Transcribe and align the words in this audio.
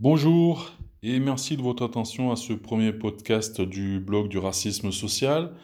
Bonjour 0.00 0.72
et 1.04 1.20
merci 1.20 1.56
de 1.56 1.62
votre 1.62 1.84
attention 1.84 2.32
à 2.32 2.36
ce 2.36 2.52
premier 2.52 2.92
podcast 2.92 3.60
du 3.60 4.00
blog 4.00 4.28
du 4.28 4.38
racisme 4.38 4.90
social. 4.90 5.54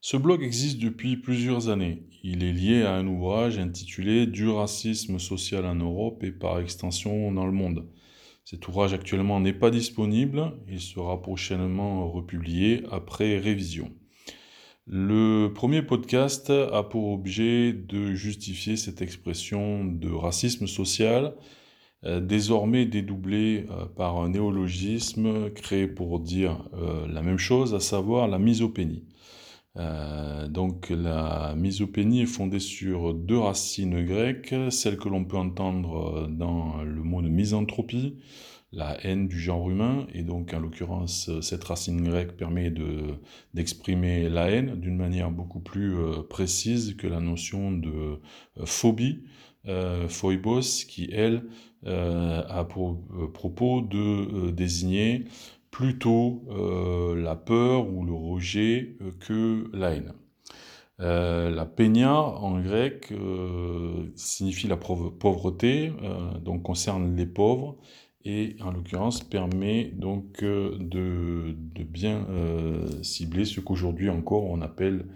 Ce 0.00 0.16
blog 0.16 0.42
existe 0.42 0.80
depuis 0.80 1.16
plusieurs 1.16 1.68
années. 1.68 2.02
Il 2.24 2.42
est 2.42 2.52
lié 2.52 2.82
à 2.82 2.94
un 2.94 3.06
ouvrage 3.06 3.60
intitulé 3.60 4.26
Du 4.26 4.48
racisme 4.48 5.20
social 5.20 5.64
en 5.66 5.76
Europe 5.76 6.24
et 6.24 6.32
par 6.32 6.58
extension 6.58 7.30
dans 7.30 7.46
le 7.46 7.52
monde. 7.52 7.86
Cet 8.44 8.66
ouvrage 8.66 8.92
actuellement 8.92 9.38
n'est 9.38 9.52
pas 9.52 9.70
disponible, 9.70 10.52
il 10.66 10.80
sera 10.80 11.22
prochainement 11.22 12.10
republié 12.10 12.82
après 12.90 13.38
révision. 13.38 13.92
Le 14.88 15.52
premier 15.54 15.82
podcast 15.82 16.50
a 16.50 16.82
pour 16.82 17.12
objet 17.12 17.72
de 17.72 18.14
justifier 18.14 18.76
cette 18.76 19.00
expression 19.00 19.84
de 19.84 20.10
racisme 20.10 20.66
social 20.66 21.34
désormais 22.02 22.86
dédoublé 22.86 23.66
euh, 23.70 23.84
par 23.84 24.18
un 24.18 24.30
néologisme 24.30 25.50
créé 25.50 25.86
pour 25.86 26.20
dire 26.20 26.68
euh, 26.74 27.06
la 27.06 27.22
même 27.22 27.38
chose, 27.38 27.74
à 27.74 27.80
savoir 27.80 28.28
la 28.28 28.38
misopénie. 28.38 29.04
donc 30.48 30.90
la 30.90 31.54
misopénie 31.56 32.22
est 32.22 32.26
fondée 32.26 32.58
sur 32.58 33.14
deux 33.14 33.38
racines 33.38 34.04
grecques, 34.04 34.54
celle 34.70 34.96
que 34.96 35.08
l'on 35.08 35.24
peut 35.24 35.36
entendre 35.36 36.26
dans 36.28 36.82
le 36.82 37.02
mot 37.02 37.22
de 37.22 37.28
misanthropie, 37.28 38.16
la 38.72 38.98
haine 39.04 39.28
du 39.28 39.38
genre 39.38 39.70
humain, 39.70 40.06
et 40.12 40.22
donc 40.22 40.52
en 40.54 40.58
l'occurrence 40.58 41.30
cette 41.40 41.64
racine 41.64 42.02
grecque 42.02 42.36
permet 42.36 42.72
d'exprimer 43.54 44.28
la 44.28 44.50
haine 44.50 44.80
d'une 44.80 44.96
manière 44.96 45.30
beaucoup 45.30 45.60
plus 45.60 45.94
précise 46.28 46.96
que 46.96 47.06
la 47.06 47.20
notion 47.20 47.70
de 47.70 48.18
phobie, 48.64 49.22
phoibos, 50.08 50.84
qui 50.88 51.08
elle 51.12 51.44
euh, 51.86 52.64
pour 52.64 52.98
euh, 53.18 53.26
propos 53.32 53.80
de 53.80 53.96
euh, 53.96 54.52
désigner 54.52 55.24
plutôt 55.70 56.42
la 57.16 57.36
peur 57.36 57.88
ou 57.88 58.04
le 58.04 58.12
rejet 58.12 58.96
que 59.20 59.70
la 59.72 59.92
haine. 59.92 60.12
la 60.98 61.64
peña 61.64 62.12
en 62.12 62.60
grec 62.60 63.12
signifie 64.16 64.66
la 64.66 64.76
pauvreté, 64.76 65.92
donc 66.42 66.64
concerne 66.64 67.14
les 67.14 67.24
pauvres, 67.24 67.76
et 68.24 68.56
en 68.62 68.72
l'occurrence 68.72 69.22
permet 69.22 69.92
donc 69.94 70.42
de 70.42 71.54
bien 71.84 72.26
cibler 73.02 73.44
ce 73.44 73.60
qu'aujourd'hui 73.60 74.10
encore 74.10 74.42
on 74.46 74.60
appelle 74.60 75.06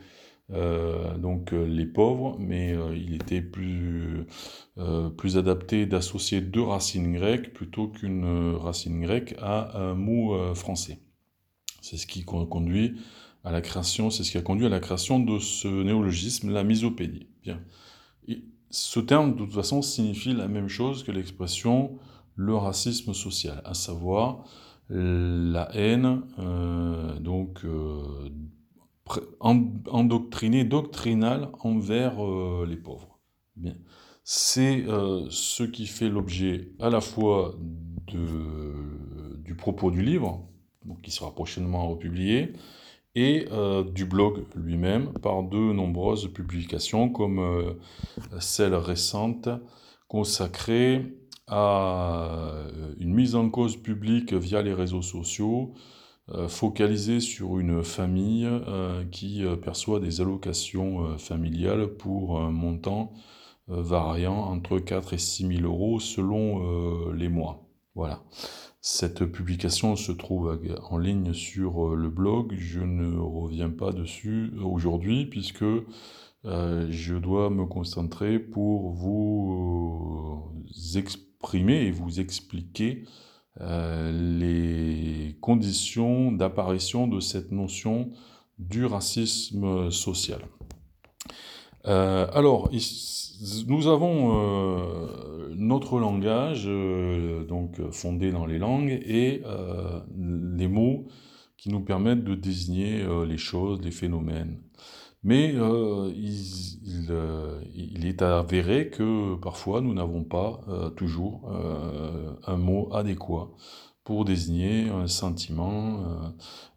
euh, 0.52 1.16
donc 1.16 1.54
euh, 1.54 1.64
les 1.64 1.86
pauvres, 1.86 2.36
mais 2.38 2.74
euh, 2.74 2.94
il 2.94 3.14
était 3.14 3.40
plus, 3.40 4.26
plus 5.16 5.38
adapté 5.38 5.86
d'associer 5.86 6.40
deux 6.40 6.62
racines 6.62 7.14
grecques 7.14 7.52
plutôt 7.52 7.88
qu'une 7.88 8.54
racine 8.56 9.00
grecque 9.00 9.34
à 9.40 9.78
un 9.78 9.94
mot 9.94 10.54
français. 10.54 10.98
C'est 11.80 11.96
ce 11.96 12.06
qui 12.06 12.24
conduit 12.24 12.96
à 13.44 13.52
la 13.52 13.60
création, 13.60 14.10
c'est 14.10 14.24
ce 14.24 14.30
qui 14.30 14.38
a 14.38 14.42
conduit 14.42 14.66
à 14.66 14.70
la 14.70 14.80
création 14.80 15.20
de 15.20 15.38
ce 15.38 15.68
néologisme, 15.68 16.50
la 16.50 16.64
misopédie. 16.64 17.28
Bien. 17.42 17.60
ce 18.70 19.00
terme, 19.00 19.34
de 19.34 19.38
toute 19.38 19.52
façon, 19.52 19.82
signifie 19.82 20.32
la 20.32 20.48
même 20.48 20.68
chose 20.68 21.04
que 21.04 21.12
l'expression 21.12 21.98
le 22.36 22.56
racisme 22.56 23.14
social, 23.14 23.62
à 23.64 23.74
savoir 23.74 24.44
la 24.88 25.68
haine, 25.74 26.22
donc 27.20 27.64
endoctriné, 29.40 30.64
doctrinal 30.64 31.50
envers 31.60 32.24
euh, 32.24 32.66
les 32.68 32.76
pauvres. 32.76 33.18
Bien. 33.56 33.74
C'est 34.24 34.84
euh, 34.88 35.26
ce 35.28 35.62
qui 35.62 35.86
fait 35.86 36.08
l'objet 36.08 36.72
à 36.80 36.88
la 36.88 37.00
fois 37.00 37.54
de, 38.06 39.38
du 39.38 39.54
propos 39.54 39.90
du 39.90 40.02
livre, 40.02 40.48
qui 41.02 41.10
sera 41.10 41.34
prochainement 41.34 41.88
republié, 41.88 42.52
et 43.14 43.46
euh, 43.52 43.84
du 43.84 44.06
blog 44.06 44.44
lui-même 44.56 45.12
par 45.22 45.42
de 45.42 45.56
nombreuses 45.56 46.32
publications 46.32 47.10
comme 47.10 47.76
celle 48.40 48.74
récente 48.74 49.48
consacrée 50.08 51.14
à 51.46 52.64
une 52.98 53.14
mise 53.14 53.34
en 53.34 53.50
cause 53.50 53.76
publique 53.76 54.32
via 54.32 54.62
les 54.62 54.72
réseaux 54.72 55.02
sociaux 55.02 55.74
focalisé 56.48 57.20
sur 57.20 57.58
une 57.58 57.82
famille 57.82 58.46
euh, 58.46 59.04
qui 59.10 59.44
euh, 59.44 59.56
perçoit 59.56 60.00
des 60.00 60.20
allocations 60.20 61.18
familiales 61.18 61.88
pour 61.88 62.40
un 62.40 62.50
montant 62.50 63.12
variant 63.68 64.38
entre 64.44 64.78
4 64.78 65.14
et 65.14 65.18
6 65.18 65.56
000 65.58 65.62
euros 65.62 65.98
selon 65.98 67.12
les 67.12 67.30
mois. 67.30 67.66
Voilà. 67.94 68.22
Cette 68.82 69.24
publication 69.24 69.96
se 69.96 70.12
trouve 70.12 70.60
en 70.90 70.98
ligne 70.98 71.32
sur 71.32 71.96
le 71.96 72.10
blog. 72.10 72.54
Je 72.58 72.80
ne 72.80 73.16
reviens 73.18 73.70
pas 73.70 73.92
dessus 73.92 74.52
aujourd'hui 74.62 75.24
puisque 75.24 75.64
je 76.44 77.14
dois 77.14 77.48
me 77.48 77.64
concentrer 77.64 78.38
pour 78.38 78.90
vous 78.90 80.52
exprimer 80.94 81.86
et 81.86 81.90
vous 81.90 82.20
expliquer 82.20 83.04
euh, 83.60 84.10
les 84.10 85.36
conditions 85.40 86.32
d'apparition 86.32 87.06
de 87.06 87.20
cette 87.20 87.52
notion 87.52 88.10
du 88.58 88.84
racisme 88.84 89.90
social. 89.92 90.40
Euh, 91.86 92.26
alors, 92.32 92.70
nous 93.68 93.86
avons 93.86 94.34
euh, 94.34 95.54
notre 95.54 96.00
langage, 96.00 96.68
donc 97.48 97.80
fondé 97.90 98.32
dans 98.32 98.46
les 98.46 98.58
langues, 98.58 99.00
et 99.06 99.42
les 100.16 100.68
mots 100.68 101.06
qui 101.56 101.68
nous 101.68 101.80
permettent 101.80 102.24
de 102.24 102.34
désigner 102.34 103.06
les 103.26 103.38
choses, 103.38 103.80
les 103.82 103.92
phénomènes. 103.92 104.58
Mais 105.24 105.54
euh, 105.54 106.12
euh, 107.10 107.60
il, 107.74 108.06
est 108.06 108.20
avéré 108.20 108.90
que 108.90 109.36
parfois 109.36 109.80
nous 109.80 109.94
n'avons 109.94 110.22
pas 110.22 110.60
euh, 110.68 110.90
toujours 110.90 111.50
un 112.46 112.56
mot 112.56 112.90
adéquat 112.92 113.50
pour 114.04 114.26
désigner 114.26 114.90
un 114.90 115.06
sentiment, 115.06 116.02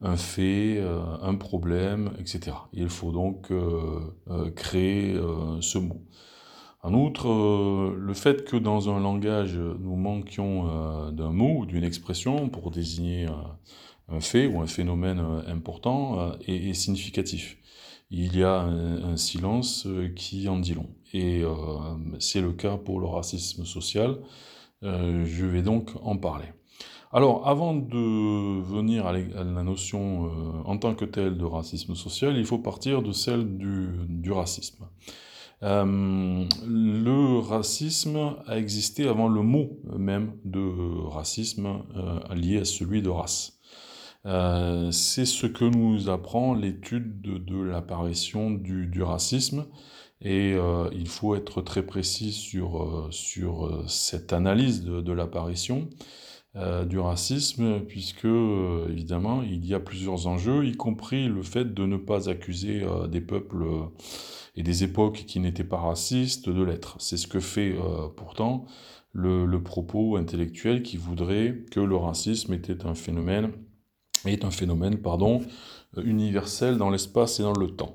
un 0.01 0.15
fait, 0.15 0.81
un 1.21 1.35
problème, 1.35 2.11
etc. 2.19 2.55
il 2.71 2.87
faut 2.87 3.11
donc 3.11 3.51
créer 4.55 5.19
ce 5.59 5.77
mot. 5.77 6.01
En 6.83 6.93
outre, 6.93 7.27
le 7.97 8.13
fait 8.13 8.45
que 8.45 8.55
dans 8.55 8.89
un 8.89 9.01
langage 9.01 9.57
nous 9.57 9.97
manquions 9.97 11.11
d'un 11.11 11.31
mot 11.31 11.59
ou 11.59 11.65
d'une 11.65 11.83
expression 11.83 12.47
pour 12.47 12.71
désigner 12.71 13.27
un 14.07 14.21
fait 14.21 14.47
ou 14.47 14.61
un 14.61 14.67
phénomène 14.67 15.19
important 15.47 16.31
est 16.47 16.73
significatif 16.73 17.57
il 18.09 18.37
y 18.37 18.43
a 18.43 18.61
un, 18.61 19.17
silence 19.17 19.85
euh, 19.85 20.09
qui 20.09 20.47
en 20.47 20.59
dit 20.59 20.73
long. 20.73 20.89
Et 21.13 21.41
euh, 21.41 21.53
c'est 22.19 22.41
le 22.41 22.53
cas 22.53 22.77
pour 22.77 22.99
le 22.99 23.07
racisme 23.07 23.65
social. 23.65 24.17
Euh, 24.83 25.25
je 25.25 25.45
vais 25.45 25.61
donc 25.61 25.91
en 26.01 26.17
parler. 26.17 26.45
Alors, 27.11 27.47
avant 27.47 27.73
de 27.73 28.61
venir 28.61 29.07
à 29.07 29.13
la 29.13 29.63
notion 29.63 30.29
en 30.65 30.77
tant 30.77 30.93
que 30.93 31.05
telle 31.05 31.37
de 31.37 31.45
racisme 31.45 31.95
social, 31.95 32.35
il 32.35 32.45
faut 32.45 32.57
partir 32.59 33.01
de 33.01 33.13
celle 33.13 33.57
du, 33.57 34.29
racisme. 34.29 34.85
le 35.61 37.39
racisme 37.39 38.35
a 38.45 38.57
existé 38.57 39.07
avant 39.07 39.29
le 39.29 39.41
mot 39.41 39.79
même 39.97 40.33
de 40.43 41.07
racisme 41.07 41.81
lié 42.35 42.59
à 42.59 42.65
celui 42.65 43.01
de 43.01 43.09
race. 43.09 43.56
Euh, 44.25 44.91
c'est 44.91 45.25
ce 45.25 45.47
que 45.47 45.65
nous 45.65 46.09
apprend 46.09 46.53
l'étude 46.53 47.21
de, 47.21 47.61
l'apparition 47.61 48.51
du, 48.51 49.01
racisme. 49.01 49.65
Et 50.21 50.53
euh, 50.55 50.89
il 50.93 51.07
faut 51.07 51.35
être 51.35 51.61
très 51.61 51.85
précis 51.85 52.31
sur, 52.31 52.81
euh, 52.83 53.07
sur 53.11 53.83
cette 53.87 54.33
analyse 54.33 54.83
de, 54.83 55.11
l'apparition 55.11 55.89
du 56.89 56.97
racisme, 56.97 57.81
puisque 57.81 58.25
évidemment 58.25 59.43
il 59.43 59.63
y 59.63 59.75
a 59.75 59.79
plusieurs 59.79 60.25
enjeux, 60.25 60.65
y 60.65 60.75
compris 60.75 61.27
le 61.27 61.43
fait 61.43 61.71
de 61.71 61.85
ne 61.85 61.97
pas 61.97 62.31
accuser 62.31 62.83
des 63.11 63.21
peuples 63.21 63.63
et 64.55 64.63
des 64.63 64.83
époques 64.83 65.25
qui 65.27 65.39
n'étaient 65.39 65.63
pas 65.63 65.77
racistes 65.77 66.49
de 66.49 66.63
l'être. 66.63 66.95
C'est 66.97 67.17
ce 67.17 67.27
que 67.27 67.39
fait 67.39 67.75
pourtant 68.15 68.65
le, 69.13 69.45
le 69.45 69.61
propos 69.61 70.17
intellectuel 70.17 70.81
qui 70.81 70.97
voudrait 70.97 71.63
que 71.69 71.79
le 71.79 71.95
racisme 71.95 72.55
était 72.55 72.87
un 72.87 72.95
phénomène 72.95 73.51
est 74.27 74.45
un 74.45 74.51
phénomène 74.51 74.97
pardon, 74.97 75.41
euh, 75.97 76.03
universel 76.03 76.77
dans 76.77 76.89
l'espace 76.89 77.39
et 77.39 77.43
dans 77.43 77.53
le 77.53 77.69
temps. 77.69 77.93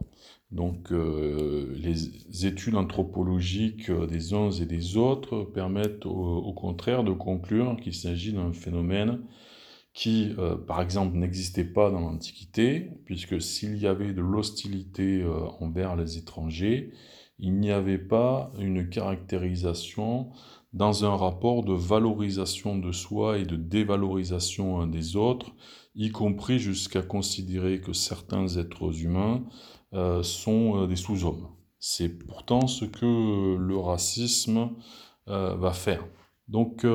Donc 0.50 0.92
euh, 0.92 1.74
les 1.78 2.46
études 2.46 2.74
anthropologiques 2.76 3.88
euh, 3.90 4.06
des 4.06 4.34
uns 4.34 4.50
et 4.50 4.66
des 4.66 4.96
autres 4.96 5.44
permettent 5.44 6.06
au, 6.06 6.52
contraire 6.52 7.04
de 7.04 7.12
conclure 7.12 7.76
qu'il 7.80 7.94
s'agit 7.94 8.32
d'un 8.32 8.52
phénomène 8.52 9.20
qui, 9.94 10.34
par 10.66 10.80
exemple, 10.80 11.18
n'existait 11.18 11.66
pas 11.66 11.90
dans 11.90 12.00
l'Antiquité, 12.00 12.92
puisque 13.04 13.42
s'il 13.42 13.76
y 13.76 13.86
avait 13.86 14.14
de 14.14 14.22
l'hostilité 14.22 15.22
envers 15.60 15.96
les 15.96 16.16
étrangers, 16.16 16.94
il 17.38 17.58
n'y 17.58 17.70
avait 17.70 17.98
pas 17.98 18.50
une 18.58 18.88
caractérisation 18.88 20.30
dans 20.72 21.04
un 21.04 21.14
rapport 21.14 21.62
de 21.62 21.74
valorisation 21.74 22.78
de 22.78 22.90
soi 22.92 23.38
et 23.38 23.44
de 23.44 23.56
dévalorisation 23.56 24.86
des 24.86 25.16
autres, 25.16 25.52
y 25.94 26.10
compris 26.10 26.58
jusqu'à 26.58 27.02
considérer 27.02 27.80
que 27.80 27.92
certains 27.92 28.48
êtres 28.56 29.02
humains 29.02 29.42
euh, 29.94 30.22
sont 30.22 30.82
euh, 30.82 30.86
des 30.86 30.96
sous-hommes. 30.96 31.48
C'est 31.78 32.08
pourtant 32.08 32.66
ce 32.66 32.84
que 32.84 33.56
le 33.56 33.76
racisme 33.76 34.70
euh, 35.28 35.54
va 35.54 35.72
faire. 35.72 36.06
Donc 36.48 36.86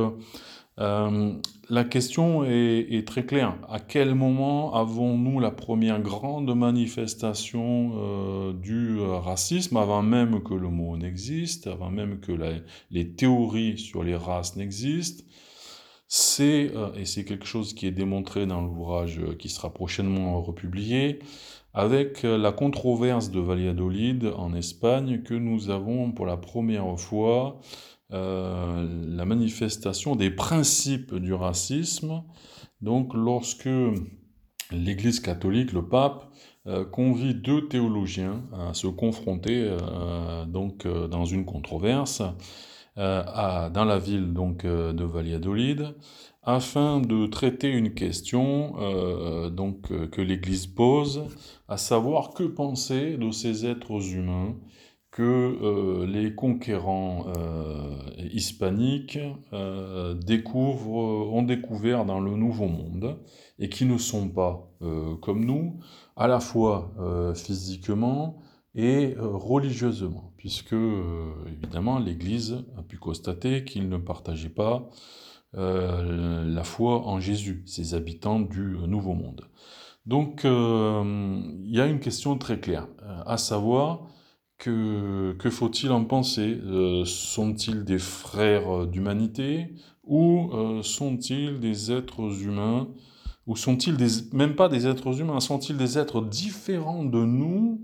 la 0.77 1.83
question 1.83 2.44
est, 2.45 3.07
très 3.07 3.25
claire. 3.25 3.57
À 3.69 3.79
quel 3.79 4.13
moment 4.13 4.75
avons-nous 4.75 5.39
la 5.39 5.49
première 5.49 5.99
grande 5.99 6.55
manifestation 6.55 8.53
du 8.53 8.99
racisme, 8.99 9.77
avant 9.77 10.03
même 10.03 10.44
que 10.44 10.53
le 10.53 10.69
mot 10.69 10.95
n'existe, 10.95 11.65
avant 11.65 11.89
même 11.89 12.19
que 12.19 12.33
les 12.91 13.15
théories 13.15 13.79
sur 13.79 14.03
les 14.03 14.15
races 14.15 14.55
n'existent? 14.57 15.23
C'est, 16.07 16.71
euh, 16.74 16.94
et 16.95 17.06
c'est 17.06 17.25
quelque 17.25 17.45
chose 17.45 17.74
qui 17.74 17.86
est 17.86 17.92
démontré 17.92 18.45
dans 18.45 18.62
l'ouvrage 18.62 19.19
euh, 19.19 19.36
qui 19.36 19.50
sera 19.50 19.74
prochainement 19.74 20.42
republié, 20.42 21.19
avec 21.74 22.24
euh, 22.24 22.38
la 22.38 22.54
controverse 22.54 23.30
de 23.30 23.42
Valladolid 23.42 24.31
en 24.38 24.54
Espagne, 24.54 25.21
que 25.24 25.33
nous 25.33 25.69
avons 25.69 26.12
pour 26.12 26.25
la 26.25 26.38
première 26.38 27.00
fois 27.00 27.59
la 28.09 29.25
manifestation 29.25 30.15
des 30.15 30.31
principes 30.31 31.13
du 31.13 31.33
racisme. 31.33 32.24
Donc 32.81 33.13
lorsque 33.13 33.68
l'Église 34.71 35.19
catholique, 35.19 35.74
le 35.74 35.86
pape, 35.86 36.31
convie 36.94 37.36
deux 37.36 37.68
théologiens 37.68 38.44
à 38.57 38.74
se 38.74 38.88
confronter 38.88 39.75
donc 40.48 40.88
dans 40.88 41.25
une 41.25 41.44
controverse 41.44 42.21
euh, 42.97 43.69
dans 43.69 43.85
la 43.85 43.99
ville 43.99 44.33
donc, 44.33 44.65
euh, 44.65 44.91
de 44.91 45.03
Valladolid 45.03 45.94
afin 46.41 46.99
de 46.99 47.27
traiter 47.27 47.69
une 47.69 47.94
question 47.94 48.75
euh, 48.79 49.49
donc, 49.49 49.89
que 50.09 50.21
l'Église 50.21 50.65
pose, 50.65 51.25
à 51.67 51.77
savoir 51.77 52.31
que 52.31 52.44
penser 52.44 53.17
de 53.17 53.29
ces 53.31 53.65
êtres 53.65 54.15
humains 54.15 54.55
que 55.11 56.05
les 56.05 56.35
conquérants 56.35 57.25
hispaniques 58.19 59.17
découvrent, 60.23 61.33
ont 61.33 61.41
découvert 61.41 62.05
dans 62.05 62.19
le 62.19 62.35
Nouveau 62.35 62.67
Monde 62.67 63.17
et 63.57 63.67
qui 63.67 63.85
ne 63.85 63.97
sont 63.97 64.29
pas 64.29 64.69
comme 65.21 65.44
nous, 65.44 65.79
à 66.17 66.27
la 66.27 66.39
fois 66.39 66.94
physiquement 67.33 68.38
et 68.77 69.15
religieusement 69.18 70.27
puisque, 70.47 70.71
euh, 70.71 71.33
évidemment, 71.47 72.00
l'Église 72.00 72.63
a 72.77 72.83
pu 72.83 72.97
constater 72.97 73.65
qu'ils 73.65 73.89
ne 73.89 73.97
partageaient 73.97 74.47
pas 74.47 74.89
euh, 75.57 76.45
la 76.45 76.63
foi 76.63 77.06
en 77.06 77.19
Jésus, 77.19 77.63
ces 77.65 77.95
habitants 77.95 78.39
du 78.39 78.77
Nouveau 78.88 79.13
Monde. 79.13 79.41
Donc, 80.06 80.45
euh, 80.45 81.41
il 81.65 81.75
y 81.75 81.81
a 81.81 81.85
une 81.85 82.00
question 82.00 82.38
très 82.38 82.62
claire, 82.62 82.88
à 83.25 83.35
savoir 83.35 84.07
que, 84.57 85.33
que 85.33 85.50
faut-il 85.50 85.91
en 85.91 86.06
penser 86.06 86.62
Sont-ils 87.03 87.83
des 87.83 88.00
frères 88.00 88.88
d'humanité 88.88 89.75
ou 90.06 90.50
sont-ils 90.81 91.59
des 91.59 91.91
êtres 91.91 92.41
humains 92.41 92.88
ou 93.47 93.57
sont-ils 93.57 93.97
même 94.31 94.56
pas 94.56 94.69
des 94.69 94.88
êtres 94.88 95.19
humains 95.19 95.41
Sont-ils 95.41 95.77
des 95.77 95.97
êtres 95.97 96.21
différents 96.21 97.03
de 97.03 97.23
nous 97.23 97.81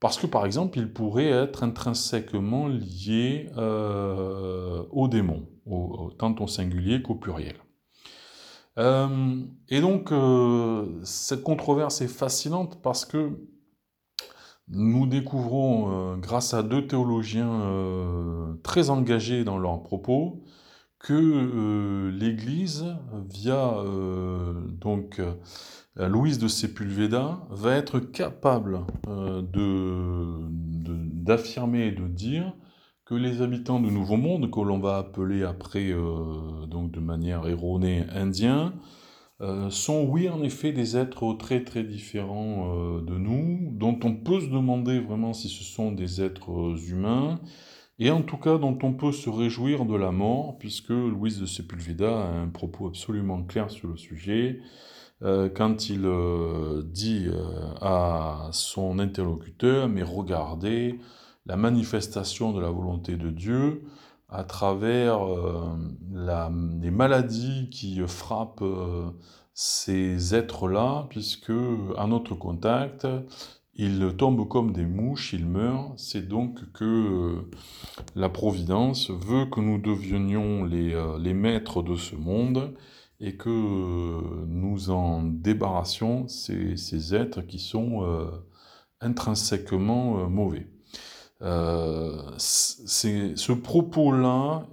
parce 0.00 0.16
que, 0.16 0.26
par 0.26 0.46
exemple, 0.46 0.78
il 0.78 0.92
pourrait 0.92 1.30
être 1.30 1.64
intrinsèquement 1.64 2.68
lié 2.68 3.50
euh, 3.56 4.84
au 4.90 5.08
démon, 5.08 5.48
tant 6.18 6.34
au 6.38 6.46
singulier 6.46 7.02
qu'au 7.02 7.16
pluriel. 7.16 7.56
Euh, 8.78 9.42
et 9.68 9.80
donc, 9.80 10.12
euh, 10.12 11.00
cette 11.02 11.42
controverse 11.42 12.00
est 12.00 12.08
fascinante 12.08 12.80
parce 12.80 13.04
que 13.04 13.48
nous 14.68 15.06
découvrons, 15.06 16.18
grâce 16.18 16.54
à 16.54 16.62
deux 16.62 16.86
théologiens 16.86 18.56
très 18.62 18.90
engagés 18.90 19.42
dans 19.42 19.58
leurs 19.58 19.82
propos, 19.82 20.44
que 20.98 22.10
l'Église, 22.10 22.84
via 23.30 23.82
donc 24.78 25.22
Louise 26.06 26.38
de 26.38 26.46
Sepulveda 26.46 27.40
va 27.50 27.74
être 27.74 27.98
capable 27.98 28.80
euh, 29.08 29.42
d'affirmer 31.12 31.86
et 31.86 31.92
de 31.92 32.06
dire 32.06 32.54
que 33.04 33.14
les 33.14 33.42
habitants 33.42 33.80
du 33.80 33.90
Nouveau 33.90 34.16
Monde, 34.16 34.50
que 34.50 34.60
l'on 34.60 34.78
va 34.78 34.98
appeler 34.98 35.42
après, 35.42 35.90
euh, 35.90 36.66
donc 36.66 36.92
de 36.92 37.00
manière 37.00 37.46
erronée, 37.48 38.04
indiens, 38.14 38.74
sont 39.70 40.04
oui 40.04 40.28
en 40.28 40.42
effet 40.42 40.72
des 40.72 40.96
êtres 40.96 41.32
très 41.34 41.62
très 41.62 41.84
différents 41.84 42.98
de 42.98 43.16
nous, 43.16 43.70
dont 43.70 43.96
on 44.02 44.16
peut 44.16 44.40
se 44.40 44.48
demander 44.48 44.98
vraiment 44.98 45.32
si 45.32 45.48
ce 45.48 45.62
sont 45.62 45.92
des 45.92 46.20
êtres 46.20 46.74
humains, 46.90 47.38
et 48.00 48.10
en 48.10 48.22
tout 48.22 48.36
cas 48.36 48.58
dont 48.58 48.78
on 48.82 48.92
peut 48.94 49.12
se 49.12 49.30
réjouir 49.30 49.84
de 49.84 49.94
la 49.94 50.10
mort, 50.10 50.58
puisque 50.58 50.90
Louise 50.90 51.40
de 51.40 51.46
Sepulveda 51.46 52.20
a 52.20 52.32
un 52.32 52.48
propos 52.48 52.88
absolument 52.88 53.42
clair 53.42 53.70
sur 53.70 53.88
le 53.88 53.96
sujet. 53.96 54.60
Euh, 55.22 55.48
quand 55.48 55.90
il 55.90 56.06
euh, 56.06 56.82
dit 56.84 57.26
euh, 57.26 57.74
à 57.80 58.50
son 58.52 58.98
interlocuteur, 59.00 59.88
mais 59.88 60.02
regardez 60.02 61.00
la 61.46 61.56
manifestation 61.56 62.52
de 62.52 62.60
la 62.60 62.70
volonté 62.70 63.16
de 63.16 63.30
Dieu 63.30 63.82
à 64.28 64.44
travers 64.44 65.20
les 66.12 66.90
maladies 66.90 67.70
qui 67.70 67.98
frappent 68.06 68.62
ces 69.54 70.34
êtres-là, 70.34 71.06
puisque 71.08 71.54
à 71.96 72.06
notre 72.06 72.34
contact, 72.34 73.06
ils 73.74 74.14
tombent 74.18 74.46
comme 74.46 74.74
des 74.74 74.84
mouches, 74.84 75.32
ils 75.32 75.46
meurent. 75.46 75.94
C'est 75.96 76.28
donc 76.28 76.70
que 76.72 77.48
la 78.16 78.28
Providence 78.28 79.10
veut 79.10 79.46
que 79.46 79.60
nous 79.60 79.78
devenions 79.78 80.66
les 80.66 81.32
maîtres 81.32 81.82
de 81.82 81.96
ce 81.96 82.16
monde 82.16 82.74
et 83.20 83.36
que 83.36 83.48
euh, 83.48 84.44
nous 84.46 84.90
en 84.90 85.22
débarrassions 85.22 86.28
ces, 86.28 87.14
êtres 87.14 87.42
qui 87.42 87.58
sont 87.58 88.04
euh, 88.04 88.30
intrinsèquement 89.00 90.20
euh, 90.20 90.26
mauvais. 90.28 90.68
ce 92.38 93.52
propos-là, 93.52 94.66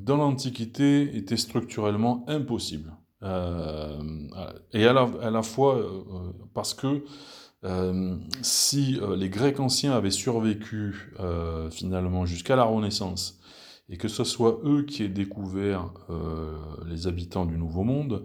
dans 0.00 0.16
l'Antiquité, 0.16 1.16
était 1.16 1.36
structurellement 1.36 2.24
impossible. 2.28 2.92
et 3.22 4.86
à 4.86 5.30
la 5.30 5.42
fois 5.42 5.78
parce 6.54 6.74
que 6.74 7.04
si 8.42 8.98
les 9.16 9.28
Grecs 9.28 9.60
anciens 9.60 9.92
avaient 9.92 10.10
survécu 10.10 11.14
finalement 11.70 12.26
jusqu'à 12.26 12.56
la 12.56 12.64
Renaissance, 12.64 13.40
et 13.88 13.96
que 13.96 14.08
ce 14.08 14.24
soit 14.24 14.60
eux 14.64 14.82
qui 14.82 15.02
aient 15.02 15.08
découvert 15.08 15.92
euh, 16.10 16.56
les 16.86 17.06
habitants 17.06 17.46
du 17.46 17.56
Nouveau 17.56 17.84
Monde, 17.84 18.24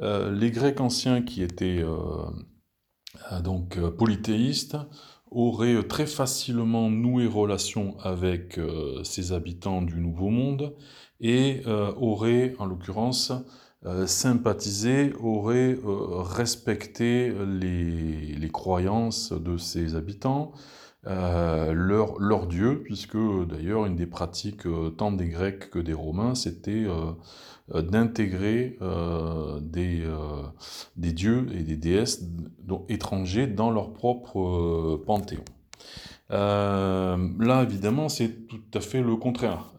euh, 0.00 0.32
les 0.32 0.50
Grecs 0.50 0.80
anciens 0.80 1.22
qui 1.22 1.42
étaient 1.42 1.82
euh, 1.82 3.40
donc 3.42 3.78
polythéistes 3.78 4.76
auraient 5.30 5.82
très 5.86 6.06
facilement 6.06 6.90
noué 6.90 7.26
relation 7.26 7.98
avec 8.00 8.60
ces 9.02 9.32
habitants 9.32 9.80
du 9.80 9.98
Nouveau 10.00 10.28
Monde 10.28 10.76
et 11.20 11.62
auraient, 11.66 12.54
en 12.58 12.66
l'occurrence, 12.66 13.32
sympathisé, 14.06 15.14
auraient 15.22 15.78
respecté 15.82 17.32
les, 17.46 18.34
les, 18.34 18.50
croyances 18.50 19.32
de 19.32 19.56
ces 19.56 19.94
habitants, 19.94 20.52
euh, 21.08 21.72
leur, 21.72 22.46
dieu, 22.46 22.82
puisque 22.84 23.16
d'ailleurs 23.48 23.86
une 23.86 23.96
des 23.96 24.06
pratiques 24.06 24.66
euh, 24.66 24.90
tant 24.90 25.10
des 25.10 25.28
Grecs 25.28 25.68
que 25.70 25.80
des 25.80 25.94
Romains, 25.94 26.36
c'était 26.36 26.86
euh, 26.86 27.82
d'intégrer 27.82 28.78
des, 29.62 30.04
des, 30.96 31.12
dieux 31.12 31.46
et 31.54 31.62
des 31.62 31.76
déesses 31.76 32.24
étrangers 32.88 33.46
dans 33.46 33.70
leur 33.70 33.92
propre 33.92 35.00
panthéon. 35.06 35.44
là, 36.30 37.62
évidemment, 37.62 38.08
c'est 38.08 38.46
tout 38.46 38.60
à 38.74 38.80
fait 38.80 39.00
le 39.00 39.16
contraire. 39.16 39.72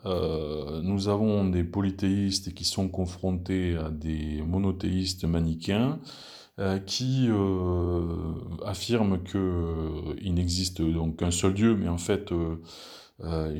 nous 0.81 1.07
avons 1.07 1.47
des 1.47 1.63
polythéistes 1.63 2.53
qui 2.53 2.65
sont 2.65 2.87
confrontés 2.87 3.77
à 3.77 3.89
des 3.89 4.41
monothéistes 4.41 5.25
manichéens, 5.25 5.99
euh, 5.99 6.32
qui 6.85 7.27
euh, 7.29 8.33
affirme 8.65 9.23
qu'il 9.23 9.39
euh, 9.39 10.15
n'existe 10.23 10.81
donc 10.81 11.17
qu'un 11.17 11.31
seul 11.31 11.53
Dieu, 11.53 11.75
mais 11.75 11.87
en 11.89 11.97
fait 11.97 12.31
euh, 13.21 13.57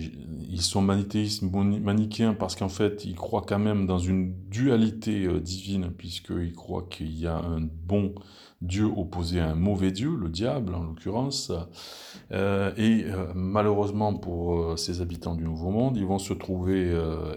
ils 0.50 0.62
sont 0.62 0.82
manichéens 0.82 2.34
parce 2.34 2.56
qu'en 2.56 2.70
fait, 2.70 3.06
ils 3.06 3.16
croient 3.16 3.46
quand 3.48 3.60
même 3.60 3.86
dans 3.86 4.00
une 4.00 4.34
dualité 4.50 5.26
euh, 5.26 5.40
divine, 5.40 5.92
puisqu'ils 5.96 6.54
croient 6.54 6.88
qu'il 6.90 7.18
y 7.18 7.28
a 7.28 7.38
un 7.38 7.62
bon 7.62 8.16
Dieu 8.62 8.86
opposé 8.86 9.40
à 9.40 9.52
un 9.52 9.56
mauvais 9.56 9.92
Dieu, 9.92 10.16
le 10.16 10.30
diable 10.30 10.74
en 10.74 10.84
l'occurrence. 10.84 11.52
Euh, 12.32 12.74
et 12.78 13.06
malheureusement 13.36 14.14
pour 14.14 14.78
ces 14.80 15.02
habitants 15.02 15.36
du 15.36 15.44
Nouveau 15.44 15.70
Monde, 15.70 15.98
ils 15.98 16.06
vont 16.06 16.20
se 16.20 16.34
trouver 16.34 16.90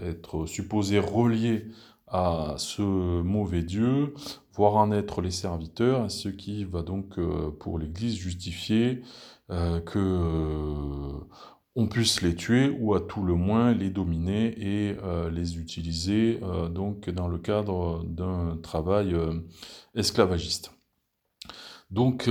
être 0.03 0.45
supposés 0.45 0.99
reliés 0.99 1.67
à 2.07 2.55
ce 2.57 2.81
mauvais 2.81 3.63
Dieu, 3.63 4.13
voire 4.53 4.75
en 4.75 4.91
être 4.91 5.21
les 5.21 5.31
serviteurs, 5.31 6.09
ce 6.09 6.29
qui 6.29 6.63
va 6.63 6.81
donc 6.81 7.19
pour 7.59 7.79
l'Église 7.79 8.15
justifier 8.15 9.01
que 9.49 11.19
on 11.77 11.85
puisse 11.85 12.23
les 12.23 12.35
tuer 12.35 12.75
ou 12.79 12.95
à 12.95 12.99
tout 12.99 13.23
le 13.23 13.35
moins 13.35 13.71
les 13.71 13.91
dominer 13.91 14.47
et 14.57 14.97
euh, 15.03 15.29
les 15.29 15.59
utiliser 15.59 16.39
euh, 16.41 16.69
donc 16.69 17.07
dans 17.11 17.27
le 17.27 17.37
cadre 17.37 18.03
d'un 18.03 18.57
travail 18.63 19.13
euh, 19.13 19.31
esclavagiste. 19.93 20.71
Donc 21.89 22.29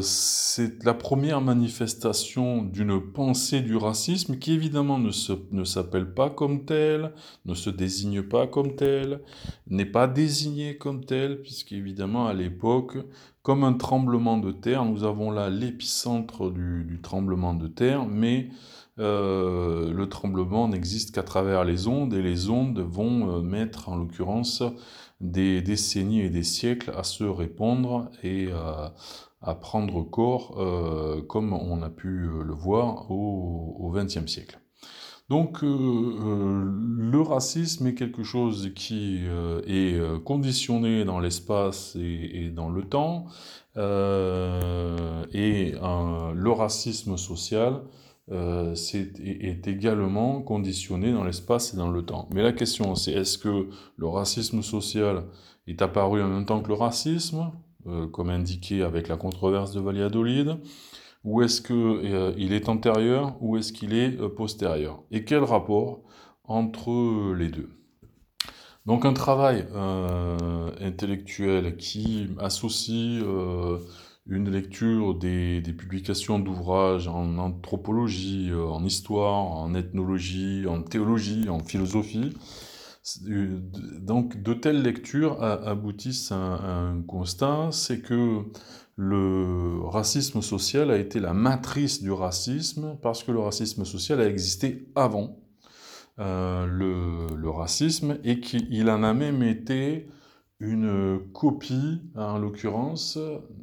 c'est 0.00 0.82
la 0.82 0.94
première 0.94 1.42
manifestation 1.42 2.62
d'une 2.62 3.00
pensée 3.12 3.60
du 3.60 3.76
racisme 3.76 4.38
qui 4.38 4.52
évidemment 4.52 4.98
ne, 4.98 5.64
s'appelle 5.64 6.14
pas 6.14 6.30
comme 6.30 6.64
telle, 6.64 7.12
ne 7.44 7.52
se 7.52 7.68
désigne 7.68 8.22
pas 8.22 8.46
comme 8.46 8.76
telle, 8.76 9.20
n'est 9.68 9.84
pas 9.84 10.06
désignée 10.06 10.78
comme 10.78 11.04
telle, 11.04 11.42
puisqu'évidemment 11.42 12.26
à 12.26 12.32
l'époque, 12.32 12.96
comme 13.42 13.62
un 13.62 13.74
tremblement 13.74 14.38
de 14.38 14.52
terre, 14.52 14.86
nous 14.86 15.04
avons 15.04 15.30
là 15.30 15.50
l'épicentre 15.50 16.50
du, 16.50 16.84
du, 16.84 17.02
tremblement 17.02 17.52
de 17.52 17.68
terre, 17.68 18.06
mais 18.06 18.48
euh, 18.98 19.92
le 19.92 20.08
tremblement 20.08 20.66
n'existe 20.68 21.14
qu'à 21.14 21.24
travers 21.24 21.64
les 21.64 21.88
ondes 21.88 22.14
et 22.14 22.22
les 22.22 22.48
ondes 22.48 22.78
vont 22.78 23.28
euh, 23.28 23.42
mettre 23.42 23.90
en 23.90 23.96
l'occurrence 23.96 24.62
des 25.24 25.62
décennies 25.62 26.20
et 26.20 26.30
des 26.30 26.42
siècles 26.42 26.92
à 26.96 27.02
se 27.02 27.24
répandre 27.24 28.10
et 28.22 28.50
à, 28.52 28.94
prendre 29.60 30.02
corps 30.02 30.56
euh, 30.58 31.20
comme 31.22 31.52
on 31.52 31.82
a 31.82 31.90
pu 31.90 32.08
le 32.08 32.54
voir 32.54 33.10
au 33.10 33.92
XXe 33.94 34.26
siècle. 34.26 34.58
Donc 35.28 35.62
le 35.62 37.20
racisme 37.20 37.86
est 37.86 37.94
quelque 37.94 38.22
chose 38.22 38.72
qui 38.74 39.24
est 39.66 40.22
conditionné 40.24 41.04
dans 41.04 41.18
l'espace 41.18 41.96
et, 41.96 42.50
dans 42.54 42.68
le 42.68 42.82
temps 42.82 43.26
et 43.76 45.72
le 45.72 46.50
racisme 46.50 47.16
social 47.16 47.82
euh, 48.32 48.74
est, 48.94 49.68
également 49.68 50.40
conditionné 50.40 51.12
dans 51.12 51.24
l'espace 51.24 51.74
et 51.74 51.76
dans 51.76 51.90
le 51.90 52.06
temps. 52.06 52.26
Mais 52.32 52.42
la 52.42 52.52
question, 52.52 52.94
c'est 52.94 53.12
est-ce 53.12 53.36
que 53.36 53.68
le 53.96 54.06
racisme 54.06 54.62
social 54.62 55.24
est 55.66 55.82
apparu 55.82 56.22
en 56.22 56.28
même 56.28 56.46
temps 56.46 56.62
que 56.62 56.68
le 56.68 56.74
racisme, 56.74 57.52
euh, 57.86 58.06
comme 58.06 58.30
indiqué 58.30 58.82
avec 58.82 59.08
la 59.08 59.18
controverse 59.18 59.72
de 59.72 59.80
Valladolid, 59.80 60.56
ou 61.22 61.42
est-ce 61.42 61.60
qu'il 61.60 61.76
euh, 61.76 62.34
est 62.38 62.68
antérieur, 62.70 63.36
ou 63.42 63.58
est-ce 63.58 63.74
qu'il 63.74 63.92
est 63.92 64.16
postérieur? 64.30 65.02
Et 65.10 65.24
quel 65.24 65.44
rapport 65.44 66.00
entre 66.44 67.34
les 67.34 67.48
deux? 67.48 67.68
Donc 68.86 69.04
un 69.04 69.12
travail 69.12 69.66
intellectuel 70.80 71.76
qui 71.76 72.28
associe 72.38 73.22
une 74.26 74.50
lecture 74.50 75.14
des, 75.14 75.60
publications 75.76 76.38
d'ouvrages 76.38 77.08
en 77.08 77.38
anthropologie, 77.38 78.48
euh, 78.50 78.64
en 78.64 78.84
histoire, 78.84 79.34
en 79.34 79.74
ethnologie, 79.74 80.66
en 80.66 80.82
théologie, 80.82 81.48
en 81.48 81.60
philosophie. 81.60 82.32
Euh, 83.28 83.60
donc 84.00 84.42
de 84.42 84.54
telles 84.54 84.80
lectures 84.80 85.42
aboutissent 85.42 86.32
à 86.32 86.36
un 86.36 87.02
constat, 87.02 87.68
c'est 87.70 88.00
que 88.00 88.44
le 88.96 89.80
racisme 89.84 90.40
social 90.40 90.90
a 90.90 90.96
été 90.96 91.20
la 91.20 91.34
matrice 91.34 92.02
du 92.02 92.12
racisme 92.12 92.96
parce 93.02 93.22
que 93.22 93.32
le 93.32 93.40
racisme 93.40 93.84
social 93.84 94.20
a 94.20 94.28
existé 94.28 94.88
avant 94.94 95.36
euh, 96.20 96.66
le, 96.66 97.50
racisme 97.50 98.18
et 98.24 98.40
qu'il 98.40 98.88
en 98.88 99.02
a 99.02 99.14
même 99.14 99.42
été 99.42 100.06
une 100.60 101.20
copie, 101.32 102.00
en 102.16 102.38
l'occurrence, 102.38 103.18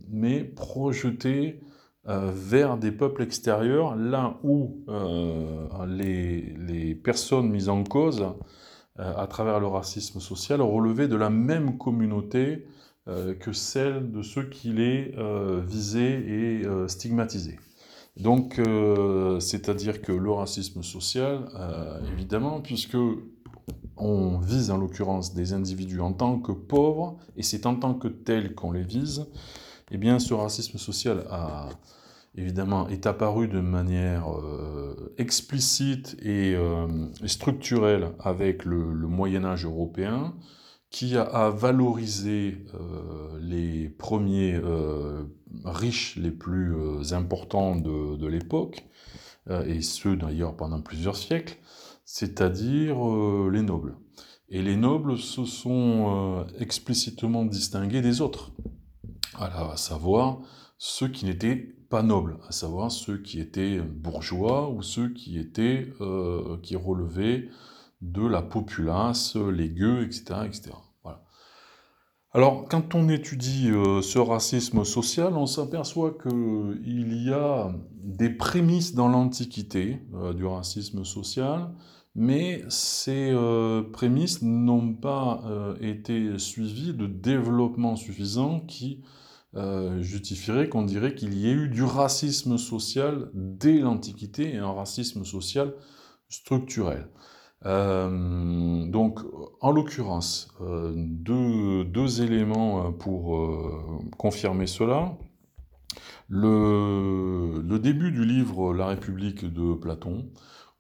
mais 0.10 0.44
projetée 0.44 1.62
euh, 2.08 2.32
vers 2.34 2.78
des 2.78 2.92
peuples 2.92 3.22
extérieurs, 3.22 3.96
là 3.96 4.40
où 4.42 4.84
euh, 4.90 5.68
les, 5.88 6.96
personnes 6.96 7.52
mises 7.52 7.70
en 7.70 7.84
cause 7.84 8.26
euh, 9.00 9.14
à 9.16 9.28
travers 9.28 9.60
le 9.60 9.68
racisme 9.68 10.20
social 10.20 10.62
relevaient 10.62 11.08
de 11.08 11.16
la 11.16 11.30
même 11.30 11.78
communauté 11.78 12.66
que 13.40 13.52
celle 13.52 14.12
de 14.12 14.22
ceux 14.22 14.44
qui 14.44 14.72
les 14.72 15.16
visaient 15.68 16.22
et 16.22 16.62
stigmatisaient. 16.88 17.58
Donc, 18.16 18.62
c'est-à-dire 19.40 20.04
que 20.04 20.12
le 20.12 20.32
racisme 20.32 20.84
social, 20.84 21.50
évidemment, 22.14 22.62
puisque 22.62 22.96
on 24.02 24.40
vise 24.40 24.72
en 24.72 24.78
l'occurrence 24.78 25.34
des 25.34 25.54
individus 25.54 26.02
en 26.02 26.14
tant 26.14 26.40
que 26.40 26.52
pauvres, 26.52 27.18
et 27.38 27.44
c'est 27.44 27.66
en 27.66 27.76
tant 27.76 27.94
que 27.94 28.08
tels 28.08 28.56
qu'on 28.56 28.72
les 28.72 28.84
vise, 28.84 29.28
eh 29.92 29.98
bien 29.98 30.20
ce 30.20 30.34
racisme 30.34 30.78
social 30.78 31.26
a 31.30 31.70
évidemment 32.36 32.88
est 32.88 33.06
apparu 33.06 33.48
de 33.48 33.60
manière 33.60 34.32
euh, 34.32 35.14
explicite 35.18 36.18
euh, 36.26 36.88
et, 37.22 37.28
structurelle 37.28 38.12
avec 38.20 38.66
le, 38.66 38.78
Moyen 39.08 39.46
Âge 39.46 39.66
européen, 39.66 40.34
qui 40.90 41.16
a, 41.16 41.50
valorisé 41.50 42.66
euh, 42.74 43.40
les 43.40 43.88
premiers 43.90 44.60
riches 45.64 46.18
les 46.18 46.32
plus 46.32 47.14
importants 47.14 47.76
de 47.78 48.28
l'époque, 48.28 48.86
et 49.50 49.82
ceux 49.82 50.16
d'ailleurs 50.18 50.56
pendant 50.56 50.82
plusieurs 50.82 51.16
siècles, 51.16 51.58
c'est-à-dire 52.12 53.08
euh, 53.08 53.50
les 53.54 53.62
nobles. 53.62 53.96
Et 54.50 54.62
les 54.62 54.76
nobles 54.76 55.18
se 55.18 55.46
sont 55.46 56.42
euh, 56.42 56.44
explicitement 56.60 57.46
distingués 57.46 58.02
des 58.02 58.20
autres, 58.20 58.52
à 59.36 59.78
savoir 59.78 60.42
ceux 60.78 61.08
qui 61.08 61.24
n'étaient 61.24 61.56
pas 61.90 62.04
nobles, 62.04 62.38
à 62.50 62.52
savoir 62.52 62.92
ceux 62.92 63.18
qui 63.18 63.40
étaient 63.40 63.80
bourgeois 63.80 64.70
ou 64.70 64.82
ceux 64.82 65.14
qui 65.14 65.40
étaient 65.40 65.94
euh, 66.02 66.58
qui 66.62 66.76
relevaient 66.76 67.48
de 68.02 68.28
la 68.28 68.42
populace, 68.42 69.38
les 69.38 69.70
gueux, 69.70 70.04
etc., 70.04 70.42
etc. 70.46 70.72
Alors, 72.34 72.66
quand 72.70 72.96
on 72.96 73.10
étudie 73.10 73.70
ce 74.02 74.18
racisme 74.18 74.86
social, 74.86 75.34
on 75.34 75.46
s'aperçoit 75.46 76.18
qu'il 76.18 77.24
y 77.26 77.34
a 77.34 77.74
des 77.94 78.30
prémices 78.30 78.96
dans 78.96 79.10
l'Antiquité 79.10 80.00
du 80.36 80.46
racisme 80.46 81.04
social, 81.04 81.74
mais 82.16 82.64
ces 82.70 83.32
euh, 83.32 83.84
prémices 83.84 84.42
n'ont 84.42 84.94
pas 84.94 85.42
euh, 85.46 85.76
été 85.80 86.38
suivies 86.38 86.94
de 86.94 87.08
développement 87.08 87.96
suffisant 87.96 88.60
qui 88.60 89.02
euh, 89.56 90.02
justifierait 90.02 90.70
qu'on 90.70 90.84
dirait 90.84 91.16
qu'il 91.16 91.34
y 91.34 91.48
ait 91.48 91.54
eu 91.54 91.70
du 91.70 91.84
racisme 91.84 92.58
social 92.58 93.30
dès 93.34 93.80
l'Antiquité 93.80 94.54
et 94.54 94.58
un 94.58 94.72
racisme 94.72 95.26
social 95.26 95.74
structurel. 96.30 97.08
donc, 97.64 99.20
en 99.60 99.72
l'occurrence, 99.72 100.48
deux, 100.96 102.22
éléments 102.22 102.94
pour 102.94 103.38
confirmer 104.18 104.66
cela. 104.66 105.18
Le, 106.30 107.78
début 107.78 108.12
du 108.12 108.24
livre 108.24 108.74
La 108.74 108.88
République 108.88 109.46
de 109.46 109.74
Platon, 109.74 110.30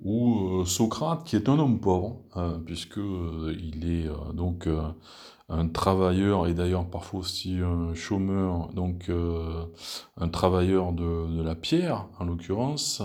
ou 0.03 0.61
euh, 0.61 0.65
Socrate, 0.65 1.23
qui 1.23 1.35
est 1.35 1.47
un 1.47 1.59
homme 1.59 1.79
pauvre, 1.79 2.21
hein, 2.35 2.61
puisque 2.65 2.97
euh, 2.97 3.55
est 3.83 4.07
euh, 4.07 4.33
donc 4.33 4.67
un 5.49 5.67
travailleur 5.67 6.47
et 6.47 6.53
d'ailleurs 6.53 6.89
parfois 6.89 7.19
aussi 7.19 7.57
un 7.61 7.93
chômeur, 7.93 8.69
donc 8.73 9.11
un 10.17 10.29
travailleur 10.29 10.93
de, 10.93 11.43
la 11.43 11.55
pierre 11.55 12.07
en 12.19 12.23
l'occurrence, 12.23 13.03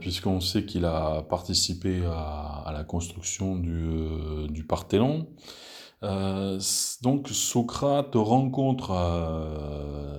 puisqu'on 0.00 0.40
sait 0.40 0.66
qu'il 0.66 0.84
a 0.84 1.22
participé 1.22 2.02
à, 2.04 2.70
la 2.74 2.84
construction 2.84 3.56
du, 3.56 4.48
du 4.50 4.64
Parthénon. 4.64 5.26
donc 7.00 7.28
Socrate 7.28 8.14
rencontre 8.14 8.92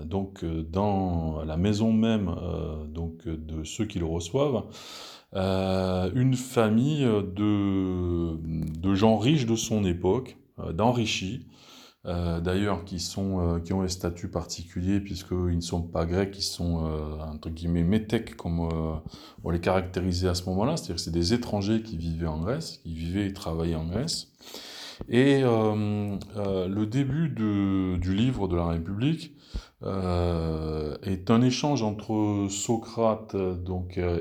donc 0.05 0.43
dans 0.43 1.43
la 1.45 1.57
maison 1.57 1.93
même 1.93 2.35
donc 2.87 3.27
de 3.27 3.63
ceux 3.63 3.85
qui 3.85 3.99
le 3.99 4.07
reçoivent 4.07 4.63
euh, 4.63 5.20
une 5.33 6.35
famille 6.35 7.03
de, 7.03 8.93
gens 8.93 9.17
riches 9.17 9.45
de 9.45 9.55
son 9.55 9.85
époque, 9.85 10.37
euh, 10.59 10.73
d'enrichis, 10.73 11.47
d'ailleurs 12.03 12.83
qui, 12.83 12.97
qui 12.97 13.73
ont 13.73 13.81
un 13.83 13.87
statut 13.87 14.27
particulier 14.27 14.99
puisqu'ils 14.99 15.55
ne 15.55 15.61
sont 15.61 15.83
pas 15.83 16.07
grecs, 16.07 16.35
ils 16.35 16.41
sont 16.41 16.89
entre 17.21 17.51
guillemets 17.51 17.83
métèques 17.83 18.35
comme 18.35 18.59
on 19.43 19.49
les 19.51 19.61
caractérisait 19.61 20.27
à 20.27 20.33
ce 20.33 20.45
moment-là, 20.45 20.77
c'est-à-dire 20.77 20.99
c'est 20.99 21.11
des 21.11 21.33
étrangers 21.33 21.83
qui 21.83 21.97
vivaient 21.97 22.25
en 22.25 22.41
Grèce, 22.41 22.79
qui 22.81 22.95
vivaient 22.95 23.27
et 23.27 23.33
travaillaient 23.33 23.75
en 23.75 23.85
Grèce. 23.85 24.31
Et 25.09 25.41
le 25.43 26.85
début 26.85 27.29
de, 27.29 27.97
du 27.97 28.15
livre 28.15 28.47
de 28.47 28.55
la 28.55 28.65
République 28.65 29.35
euh, 29.83 30.95
est 31.01 31.31
un 31.31 31.41
échange 31.41 31.81
entre 31.81 32.47
Socrate 32.49 33.35
donc, 33.35 33.97
euh, 33.97 34.19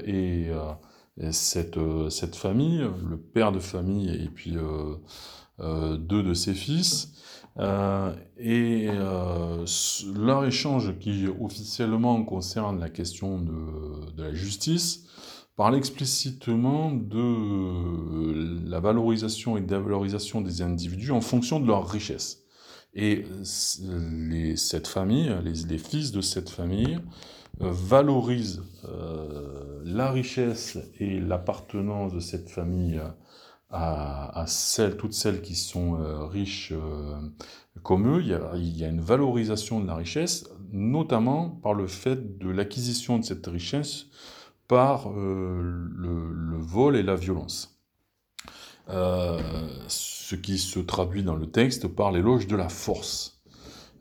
euh, 1.21 2.11
cette, 2.11 2.37
famille, 2.37 2.85
le 3.09 3.17
père 3.19 3.53
de 3.53 3.59
famille 3.59 4.11
et 4.11 4.29
puis 4.29 4.57
deux 5.59 6.23
de 6.23 6.35
ses 6.35 6.55
fils. 6.55 7.13
et 8.39 8.89
leur 10.15 10.45
échange 10.45 10.99
qui 10.99 11.27
officiellement 11.41 12.23
concerne 12.25 12.81
la 12.81 12.89
question 12.89 13.39
de, 13.39 14.23
la 14.23 14.33
justice 14.33 15.07
parle 15.57 15.77
explicitement 15.77 16.91
de 16.91 18.67
la 18.67 18.81
valorisation 18.81 19.59
et 19.59 19.61
dévalorisation 19.61 20.41
des 20.41 20.63
individus 20.63 21.11
en 21.11 21.21
fonction 21.21 21.61
de 21.61 21.67
leur 21.67 21.87
richesse. 21.87 22.45
Et 22.95 23.25
cette 23.45 24.89
famille, 24.89 25.33
les, 25.45 25.79
fils 25.79 26.13
de 26.13 26.21
cette 26.21 26.51
famille, 26.51 26.99
valorisent 27.61 28.63
euh, 28.87 29.81
la 29.85 30.11
richesse 30.11 30.79
et 30.99 31.21
l'appartenance 31.21 32.13
de 32.13 32.21
cette 32.21 32.49
famille 32.49 33.01
à, 33.73 34.45
celles, 34.49 34.97
toutes 34.97 35.13
celles 35.13 35.43
qui 35.43 35.55
sont 35.55 36.01
euh, 36.01 36.25
riches 36.25 36.73
euh, 36.73 37.15
comme 37.83 38.09
eux. 38.09 38.21
Il 38.23 38.77
y, 38.77 38.85
a, 38.85 38.89
une 38.89 39.01
valorisation 39.01 39.81
de 39.81 39.87
la 39.87 39.95
richesse, 39.95 40.49
notamment 40.73 41.51
par 41.51 41.75
le 41.75 41.87
fait 41.87 42.39
de 42.39 42.51
l'acquisition 42.51 43.19
de 43.19 43.25
cette 43.25 43.47
richesse 43.47 44.07
par 44.67 45.11
le, 45.11 46.33
le, 46.33 46.57
vol 46.57 46.97
et 46.97 47.03
la 47.03 47.17
violence. 47.17 47.77
Ce 48.89 50.35
qui 50.37 50.59
se 50.59 50.79
traduit 50.79 51.25
dans 51.25 51.35
le 51.35 51.51
texte 51.51 51.89
par 51.89 52.13
l'éloge 52.13 52.47
de 52.47 52.57
la 52.57 52.69
force. 52.69 53.40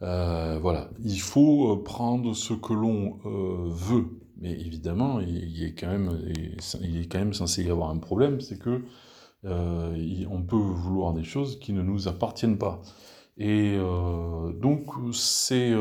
Euh, 0.01 0.59
voilà, 0.61 0.89
il 1.03 1.19
faut 1.19 1.73
euh, 1.73 1.83
prendre 1.83 2.33
ce 2.33 2.53
que 2.53 2.73
l'on 2.73 3.19
euh, 3.25 3.67
veut, 3.69 4.05
mais 4.37 4.51
évidemment, 4.51 5.19
il, 5.19 5.63
est 5.63 5.73
quand 5.73 5.87
même, 5.87 6.21
il 6.81 7.01
est 7.01 7.11
quand 7.11 7.19
même 7.19 7.33
censé 7.33 7.63
y 7.63 7.69
avoir 7.69 7.89
un 7.89 7.97
problème, 7.97 8.39
c'est 8.39 8.59
que 8.59 8.83
on 9.43 10.41
peut 10.43 10.55
vouloir 10.57 11.13
des 11.13 11.23
choses 11.23 11.59
qui 11.59 11.73
ne 11.73 11.81
nous 11.81 12.07
appartiennent 12.07 12.57
pas. 12.57 12.81
Et 13.37 13.77
donc, 14.61 14.87
ces, 15.13 15.73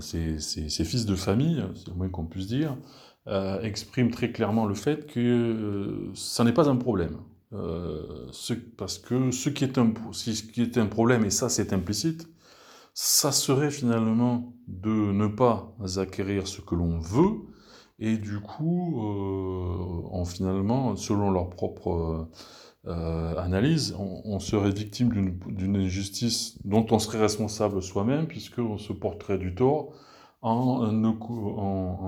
ces, 0.00 0.84
fils 0.84 1.06
de 1.06 1.14
famille, 1.14 1.62
c'est 1.74 1.88
le 1.88 1.94
moins 1.94 2.08
qu'on 2.08 2.24
puisse 2.26 2.46
dire, 2.46 2.76
expriment 3.62 4.10
très 4.10 4.32
clairement 4.32 4.64
le 4.64 4.74
fait 4.74 5.06
que 5.06 6.10
ça 6.14 6.44
n'est 6.44 6.54
pas 6.54 6.68
un 6.68 6.76
problème. 6.76 7.18
Euh, 7.52 8.26
ce, 8.32 8.54
parce 8.54 8.98
que 8.98 9.30
ce 9.30 9.48
qui, 9.50 9.64
est 9.64 9.78
un, 9.78 9.92
ce 10.12 10.30
qui 10.30 10.62
est 10.62 10.78
un 10.78 10.86
problème, 10.86 11.24
et 11.24 11.30
ça 11.30 11.48
c'est 11.48 11.72
implicite, 11.72 12.28
ça 12.92 13.30
serait 13.30 13.70
finalement 13.70 14.52
de 14.66 14.90
ne 14.90 15.28
pas 15.28 15.72
acquérir 15.96 16.48
ce 16.48 16.60
que 16.60 16.74
l'on 16.74 16.98
veut, 16.98 17.46
et 17.98 18.18
du 18.18 18.40
coup, 18.40 19.00
euh, 19.00 20.08
en 20.10 20.24
finalement, 20.24 20.96
selon 20.96 21.30
leur 21.30 21.50
propre 21.50 22.28
euh, 22.86 23.36
analyse, 23.36 23.94
on, 23.98 24.22
on, 24.24 24.38
serait 24.40 24.70
victime 24.70 25.38
d'une 25.46 25.76
injustice 25.76 26.58
dont 26.64 26.86
on 26.90 26.98
serait 26.98 27.20
responsable 27.20 27.82
soi-même, 27.82 28.26
puisqu'on 28.26 28.78
se 28.78 28.92
porterait 28.92 29.38
du 29.38 29.54
tort 29.54 29.92
en 30.46 30.92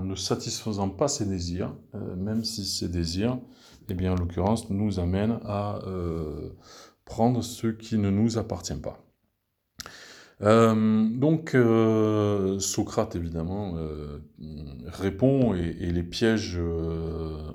ne, 0.04 0.14
satisfaisant 0.14 0.88
pas 0.88 1.08
ses 1.08 1.26
désirs, 1.26 1.74
euh, 1.94 2.16
même 2.16 2.44
si 2.44 2.64
ces 2.64 2.88
désirs 2.88 3.38
eh 3.90 3.94
bien, 3.94 4.12
en 4.12 4.16
l'occurrence, 4.16 4.70
nous 4.70 5.00
amène 5.00 5.38
à 5.44 5.80
euh, 5.86 6.50
prendre 7.04 7.42
ce 7.42 7.68
qui 7.68 7.98
ne 7.98 8.10
nous 8.10 8.38
appartient 8.38 8.74
pas. 8.74 9.02
Euh, 10.42 11.08
donc, 11.08 11.56
Socrate, 12.60 13.16
évidemment, 13.16 13.74
répond 14.86 15.54
et, 15.54 15.72
les 15.72 16.02
piège 16.02 16.60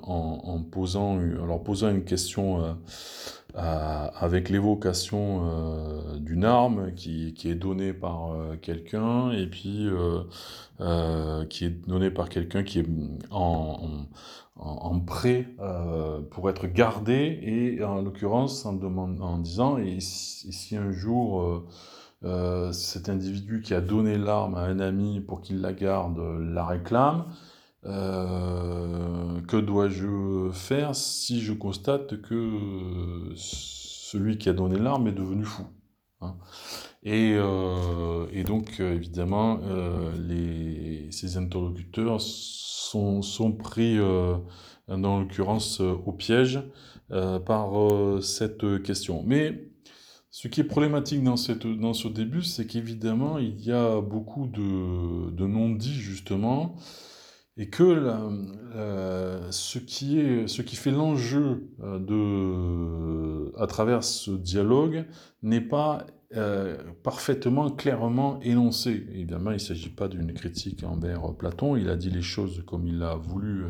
en, 0.02 0.62
posant, 0.70 1.12
en 1.18 1.46
leur 1.46 1.62
posant 1.62 1.88
une 1.88 2.04
question 2.04 2.76
avec 3.56 4.48
l'évocation 4.48 6.18
d'une 6.18 6.44
arme 6.44 6.92
qui, 6.94 7.34
qui, 7.34 7.48
est 7.50 7.54
donnée 7.54 7.92
par 7.92 8.34
quelqu'un 8.62 9.30
et 9.30 9.46
puis 9.46 9.88
qui 11.48 11.64
est 11.64 11.88
donnée 11.88 12.10
par 12.10 12.28
quelqu'un 12.28 12.64
qui 12.64 12.80
est 12.80 12.86
en, 13.30 14.06
en, 14.56 15.00
prêt 15.00 15.48
pour 16.30 16.50
être 16.50 16.66
gardé 16.66 17.38
et 17.42 17.84
en 17.84 18.02
l'occurrence 18.02 18.66
en, 18.66 19.38
disant 19.38 19.78
et 19.78 20.00
si, 20.00 20.76
un 20.76 20.90
jour 20.90 21.64
euh, 22.24 22.72
cet 22.72 23.10
individu 23.10 23.60
qui 23.60 23.74
a 23.74 23.82
donné 23.82 24.16
l'arme 24.16 24.54
à 24.54 24.60
un 24.60 24.80
ami 24.80 25.20
pour 25.20 25.42
qu'il 25.42 25.60
la 25.60 25.74
garde 25.74 26.18
la 26.18 26.64
réclame. 26.64 27.26
Euh, 27.86 29.40
que 29.42 29.56
dois-je 29.58 30.50
faire 30.52 30.94
si 30.94 31.40
je 31.42 31.52
constate 31.52 32.20
que 32.22 33.32
celui 33.36 34.38
qui 34.38 34.48
a 34.48 34.54
donné 34.54 34.78
l'arme 34.78 35.06
est 35.08 35.12
devenu 35.12 35.44
fou 35.44 35.64
hein? 36.22 36.36
Et, 37.04 37.34
euh, 37.36 38.26
et, 38.32 38.44
donc, 38.44 38.80
évidemment, 38.80 39.60
euh, 39.64 41.10
ces 41.10 41.36
interlocuteurs 41.36 42.20
sont, 42.20 43.52
pris, 43.52 43.98
euh, 43.98 44.36
dans 44.88 45.20
l'occurrence, 45.20 45.80
au 45.80 46.12
piège 46.12 46.60
par 47.10 47.72
cette 48.22 48.82
question. 48.82 49.22
Mais 49.26 49.68
ce 50.30 50.48
qui 50.48 50.60
est 50.62 50.64
problématique 50.64 51.22
dans, 51.22 51.36
ce 51.36 52.08
début, 52.08 52.42
c'est 52.42 52.66
qu'évidemment, 52.66 53.38
il 53.38 53.60
y 53.60 53.70
a 53.70 54.00
beaucoup 54.00 54.46
de 54.46 55.46
non-dits, 55.46 55.92
justement, 55.92 56.76
et 57.56 57.68
que 57.68 57.84
la, 57.84 58.20
la, 58.74 59.52
ce, 59.52 59.78
qui 59.78 60.76
fait 60.76 60.90
l'enjeu 60.90 61.68
euh, 61.82 63.50
à 63.56 63.66
travers 63.66 64.02
ce 64.02 64.32
dialogue 64.32 65.06
n'est 65.42 65.60
pas 65.60 66.06
euh, 66.36 66.76
parfaitement, 67.04 67.70
clairement 67.70 68.40
énoncé. 68.40 69.06
Évidemment, 69.12 69.50
il 69.50 69.54
ne 69.54 69.58
s'agit 69.58 69.90
pas 69.90 70.08
d'une 70.08 70.32
critique 70.32 70.82
envers 70.82 71.32
Platon, 71.34 71.76
il 71.76 71.88
a 71.88 71.96
dit 71.96 72.10
les 72.10 72.22
choses 72.22 72.64
comme 72.66 72.88
il 72.88 73.02
a 73.02 73.14
voulu 73.14 73.66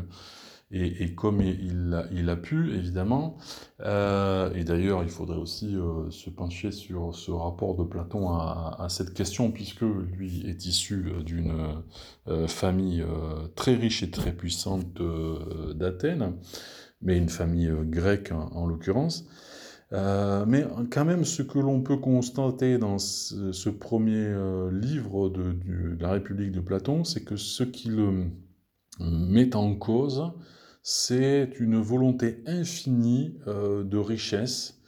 et, 0.71 1.13
comme 1.13 1.41
il 1.41 2.29
a, 2.29 2.35
pu, 2.35 2.73
évidemment. 2.73 3.37
Euh, 3.81 4.51
et 4.55 4.63
d'ailleurs, 4.63 5.03
il 5.03 5.09
faudrait 5.09 5.37
aussi 5.37 5.75
euh, 5.75 6.09
se 6.09 6.29
pencher 6.29 6.71
sur 6.71 7.13
ce 7.15 7.31
rapport 7.31 7.75
de 7.75 7.83
Platon 7.83 8.29
à, 8.29 8.87
cette 8.89 9.13
question, 9.13 9.51
puisque 9.51 9.81
lui 9.81 10.43
est 10.47 10.65
issu 10.65 11.05
euh, 11.07 11.23
d'une 11.23 11.53
famille 12.47 13.05
très 13.55 13.75
riche 13.75 14.01
et 14.03 14.09
très 14.09 14.31
puissante 14.31 15.01
d'Athènes, 15.75 16.33
mais 17.01 17.17
une 17.17 17.29
famille 17.29 17.71
grecque 17.83 18.31
en, 18.31 18.47
en 18.55 18.65
l'occurrence. 18.65 19.27
mais 19.91 20.65
quand 20.91 21.05
même, 21.05 21.25
ce 21.25 21.43
que 21.43 21.59
l'on 21.59 21.81
peut 21.81 21.97
constater 21.97 22.79
dans 22.79 22.97
ce, 22.97 23.51
ce 23.51 23.69
premier 23.69 24.33
livre 24.71 25.29
de, 25.29 25.53
de, 25.53 26.01
la 26.01 26.11
République 26.11 26.51
de 26.51 26.61
Platon, 26.61 27.03
c'est 27.03 27.23
que 27.23 27.35
ce 27.35 27.63
qui 27.63 27.89
le 27.89 28.25
met 28.99 29.55
en 29.55 29.75
cause, 29.75 30.31
c'est 30.87 31.49
une 31.59 31.77
volonté 31.77 32.43
infinie 32.45 33.39
euh, 33.47 33.83
de 33.83 33.97
richesse, 33.97 34.79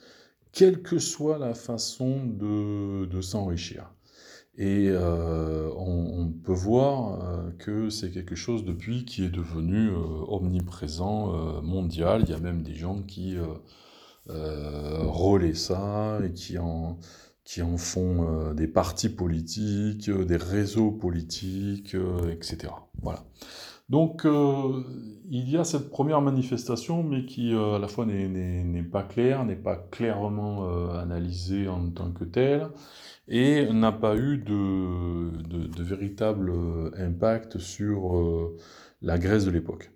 quelle 0.52 0.80
que 0.80 1.00
soit 1.00 1.38
la 1.38 1.54
façon 1.54 2.24
de, 2.24 3.20
s'enrichir. 3.20 3.92
Et 4.56 4.88
euh, 4.90 5.70
on, 5.76 6.28
peut 6.28 6.52
voir 6.52 7.20
euh, 7.20 7.50
que 7.58 7.90
c'est 7.90 8.12
quelque 8.12 8.36
chose 8.36 8.64
depuis 8.64 9.04
qui 9.04 9.24
est 9.24 9.28
devenu 9.28 9.90
omniprésent, 10.28 11.62
mondial. 11.62 12.22
Il 12.22 12.30
y 12.30 12.34
a 12.34 12.38
même 12.38 12.62
des 12.62 12.74
gens 12.74 13.02
qui 13.02 13.36
relaient 14.28 15.54
ça 15.54 16.20
et 16.24 16.32
qui 16.32 16.58
en, 16.58 16.98
qui 17.42 17.60
en 17.60 17.76
font 17.76 18.52
des 18.54 18.68
partis 18.68 19.08
politiques, 19.08 20.10
des 20.10 20.36
réseaux 20.36 20.92
politiques, 20.92 21.96
etc. 22.30 22.72
Voilà. 23.02 23.24
Donc, 23.88 24.26
euh, 24.26 24.82
il 25.30 25.48
y 25.48 25.56
a 25.56 25.64
cette 25.64 25.90
première 25.90 26.20
manifestation, 26.20 27.02
mais 27.02 27.24
qui 27.24 27.54
euh, 27.54 27.76
à 27.76 27.78
la 27.78 27.88
fois 27.88 28.04
n'est 28.04 28.82
pas 28.82 29.02
claire, 29.02 29.44
n'est 29.44 29.56
pas 29.56 29.76
clairement 29.76 30.68
euh, 30.68 31.00
analysée 31.00 31.68
en 31.68 31.88
tant 31.90 32.10
que 32.12 32.24
telle, 32.24 32.68
et 33.28 33.66
n'a 33.72 33.92
pas 33.92 34.16
eu 34.16 34.38
de, 34.38 35.82
véritable 35.82 36.52
impact 36.98 37.58
sur 37.58 38.52
la 39.02 39.18
Grèce 39.18 39.44
de 39.44 39.50
l'époque. 39.50 39.90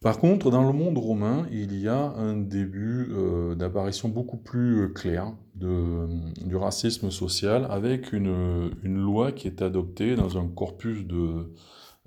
Par 0.00 0.18
contre, 0.18 0.50
dans 0.50 0.64
le 0.64 0.72
monde 0.72 0.98
romain, 0.98 1.46
il 1.50 1.76
y 1.80 1.88
a 1.88 2.12
un 2.16 2.36
début 2.36 3.08
d'apparition 3.56 4.08
beaucoup 4.08 4.36
plus 4.36 4.92
clair 4.92 5.32
de, 5.54 6.06
du 6.44 6.56
racisme 6.56 7.10
social 7.10 7.66
avec 7.70 8.12
une, 8.12 8.70
loi 8.84 9.32
qui 9.32 9.46
est 9.48 9.62
adoptée 9.62 10.16
dans 10.16 10.38
un 10.38 10.46
corpus 10.48 11.06
de, 11.06 11.52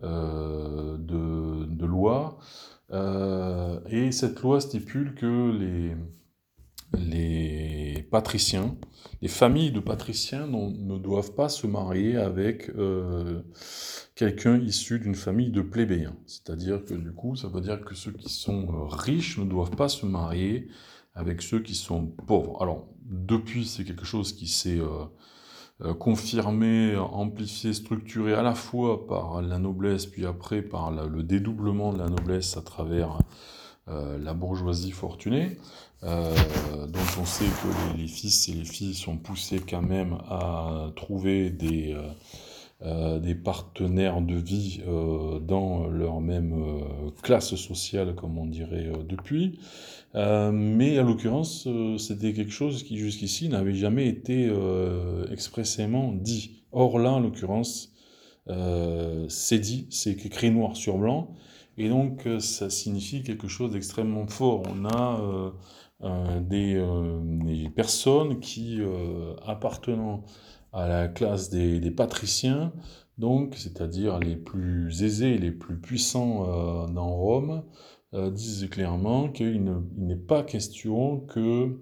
de, 0.04 1.66
de 1.66 1.86
lois. 1.86 2.38
et 2.92 4.12
cette 4.12 4.42
loi 4.42 4.62
stipule 4.62 5.16
que 5.16 5.52
les, 6.94 8.04
patriciens, 8.10 8.78
les 9.22 9.28
familles 9.28 9.72
de 9.72 9.80
patriciens 9.80 10.48
ne 10.48 10.98
doivent 10.98 11.36
pas 11.36 11.50
se 11.50 11.68
marier 11.68 12.18
avec 12.18 12.70
euh, 12.70 13.42
quelqu'un 14.16 14.60
issu 14.60 15.00
d'une 15.00 15.16
famille 15.16 15.52
de 15.52 15.62
plébéiens. 15.62 16.16
C'est-à-dire 16.26 16.84
que 16.84 16.94
du 16.94 17.12
coup, 17.12 17.36
ça 17.36 17.48
veut 17.48 17.62
dire 17.62 17.82
que 17.82 17.96
ceux 17.96 18.12
qui 18.12 18.30
sont 18.30 18.68
euh, 18.68 18.86
riches 18.88 19.38
ne 19.38 19.46
doivent 19.46 19.76
pas 19.76 19.90
se 19.90 20.06
marier 20.06 20.68
avec 21.14 21.42
ceux 21.42 21.62
qui 21.62 21.76
sont 21.76 22.08
pauvres. 22.08 22.62
Alors, 22.62 22.88
depuis, 23.04 23.66
c'est 23.66 23.84
quelque 23.84 24.06
chose 24.06 24.34
qui 24.34 24.48
s'est 24.48 24.80
euh, 24.80 25.06
confirmé, 25.98 26.98
amplifié, 26.98 27.74
structuré 27.74 28.34
à 28.34 28.42
la 28.42 28.54
fois 28.54 29.08
par 29.08 29.42
la 29.42 29.60
noblesse, 29.60 30.06
puis 30.06 30.26
après 30.26 30.62
par 30.62 30.92
le 30.92 31.24
dédoublement 31.24 31.94
de 31.94 32.00
la 32.00 32.10
noblesse 32.10 32.58
à 32.58 32.62
travers 32.62 33.18
la 33.88 34.34
bourgeoisie 34.34 34.92
fortunée. 34.92 35.58
Euh, 36.04 36.88
donc 36.88 37.06
on 37.20 37.26
sait 37.26 37.46
que 37.46 37.98
les, 37.98 38.08
fils 38.08 38.48
et 38.48 38.54
les 38.54 38.64
filles 38.64 38.94
sont 38.94 39.18
poussés 39.18 39.60
quand 39.60 39.82
même 39.82 40.18
à 40.30 40.92
trouver 40.96 41.50
des, 41.50 41.96
euh, 42.82 42.86
euh, 42.90 43.20
des 43.20 43.36
partenaires 43.36 44.22
de 44.22 44.36
vie 44.36 44.82
dans 45.42 45.88
leur 45.88 46.22
même 46.22 46.56
classe 47.22 47.56
sociale, 47.56 48.16
comme 48.16 48.38
on 48.38 48.46
dirait 48.46 48.92
depuis. 49.08 49.60
mais 50.14 50.98
à 50.98 51.04
l'occurrence, 51.04 51.68
c'était 51.98 52.34
quelque 52.34 52.52
chose 52.52 52.84
qui 52.84 52.98
jusqu'ici 52.98 53.50
n'avait 53.50 53.74
jamais 53.74 54.08
été 54.08 54.52
expressément 55.32 56.14
dit. 56.14 56.64
Or 56.72 57.00
là, 57.00 57.12
en 57.12 57.20
l'occurrence, 57.20 57.94
c'est 59.28 59.60
dit, 59.60 59.88
c'est 59.90 60.26
écrit 60.26 60.52
noir 60.52 60.76
sur 60.76 60.98
blanc, 60.98 61.36
et 61.78 61.90
donc 61.90 62.28
ça 62.40 62.70
signifie 62.70 63.24
quelque 63.24 63.48
chose 63.48 63.72
d'extrêmement 63.72 64.28
fort. 64.28 64.64
On 64.70 64.86
a 64.86 65.52
euh, 66.02 66.40
euh, 66.42 67.22
des, 67.22 67.70
personnes 67.70 68.40
qui, 68.40 68.78
euh, 68.80 69.34
appartenant 69.46 70.24
à 70.74 70.88
la 70.88 71.08
classe 71.08 71.50
des, 71.50 71.92
patriciens, 71.92 72.74
donc, 73.18 73.56
c'est-à-dire 73.56 74.20
les 74.20 74.36
plus 74.36 75.04
aisés, 75.04 75.38
les 75.38 75.52
plus 75.52 75.80
puissants 75.80 76.88
dans 76.88 77.10
Rome, 77.10 77.64
disent 78.14 78.68
clairement 78.70 79.30
qu'il 79.30 79.64
n'est 79.98 80.16
pas 80.16 80.44
question 80.44 81.20
que, 81.20 81.78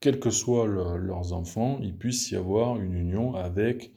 quels 0.00 0.20
que 0.20 0.30
soient 0.30 0.66
leurs 0.66 1.32
enfants, 1.32 1.78
il 1.80 1.96
puisse 1.96 2.30
y 2.30 2.36
avoir 2.36 2.78
une 2.78 2.94
union 2.94 3.34
avec 3.34 3.92